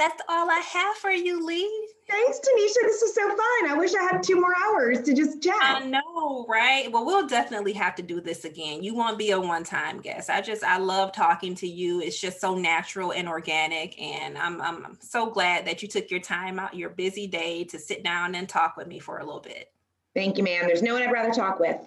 that's 0.04 0.22
all 0.28 0.50
I 0.50 0.60
have 0.60 0.98
for 0.98 1.12
you, 1.12 1.46
Lee. 1.46 1.88
Thanks, 2.10 2.38
Tanisha. 2.40 2.82
This 2.82 3.02
is 3.02 3.16
so 3.16 3.30
fun. 3.30 3.70
I 3.70 3.76
wish 3.78 3.94
I 3.96 4.04
had 4.04 4.22
two 4.22 4.40
more 4.40 4.54
hours 4.66 5.02
to 5.04 5.14
just 5.14 5.42
chat. 5.42 5.56
I 5.62 5.86
know, 5.86 6.46
right? 6.50 6.92
Well, 6.92 7.06
we'll 7.06 7.26
definitely 7.26 7.72
have 7.74 7.96
to 7.96 8.02
do 8.02 8.20
this 8.20 8.44
again. 8.44 8.84
You 8.84 8.94
won't 8.94 9.18
be 9.18 9.32
a 9.32 9.40
one-time 9.40 10.02
guest. 10.02 10.30
I 10.30 10.42
just 10.42 10.62
I 10.62 10.78
love 10.78 11.14
talking 11.14 11.56
to 11.56 11.68
you. 11.68 12.02
It's 12.02 12.20
just 12.20 12.42
so 12.42 12.54
natural 12.54 13.14
and 13.14 13.30
organic. 13.30 14.00
And 14.00 14.38
I'm 14.38 14.62
I'm 14.62 14.98
so 15.00 15.30
glad 15.30 15.66
that 15.68 15.82
you 15.82 15.88
took 15.88 16.12
your 16.12 16.20
time 16.20 16.60
out 16.60 16.76
your 16.76 16.90
busy 16.90 17.26
day 17.26 17.64
to 17.66 17.80
sit 17.80 18.04
down 18.04 18.36
and 18.36 18.50
talk 18.50 18.76
with 18.76 18.88
me 18.88 19.00
for 19.00 19.20
a 19.20 19.26
little 19.26 19.42
bit. 19.42 19.72
Thank 20.14 20.38
you, 20.38 20.44
ma'am. 20.44 20.64
There's 20.68 20.84
no 20.84 20.94
one 20.94 21.04
I'd 21.04 21.14
rather 21.14 21.32
talk 21.32 21.60
with. 21.60 21.78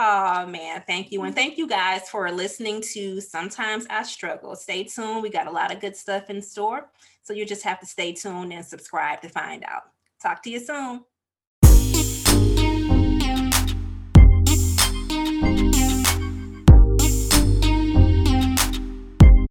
Oh 0.00 0.46
man, 0.46 0.84
thank 0.86 1.10
you. 1.10 1.24
And 1.24 1.34
thank 1.34 1.58
you 1.58 1.66
guys 1.66 2.08
for 2.08 2.30
listening 2.30 2.80
to 2.92 3.20
Sometimes 3.20 3.84
I 3.90 4.04
Struggle. 4.04 4.54
Stay 4.54 4.84
tuned. 4.84 5.24
We 5.24 5.28
got 5.28 5.48
a 5.48 5.50
lot 5.50 5.72
of 5.74 5.80
good 5.80 5.96
stuff 5.96 6.30
in 6.30 6.40
store. 6.40 6.88
So 7.24 7.32
you 7.32 7.44
just 7.44 7.64
have 7.64 7.80
to 7.80 7.86
stay 7.86 8.12
tuned 8.12 8.52
and 8.52 8.64
subscribe 8.64 9.22
to 9.22 9.28
find 9.28 9.64
out. 9.64 9.82
Talk 10.22 10.40
to 10.44 10.50
you 10.50 10.60
soon. 10.60 11.00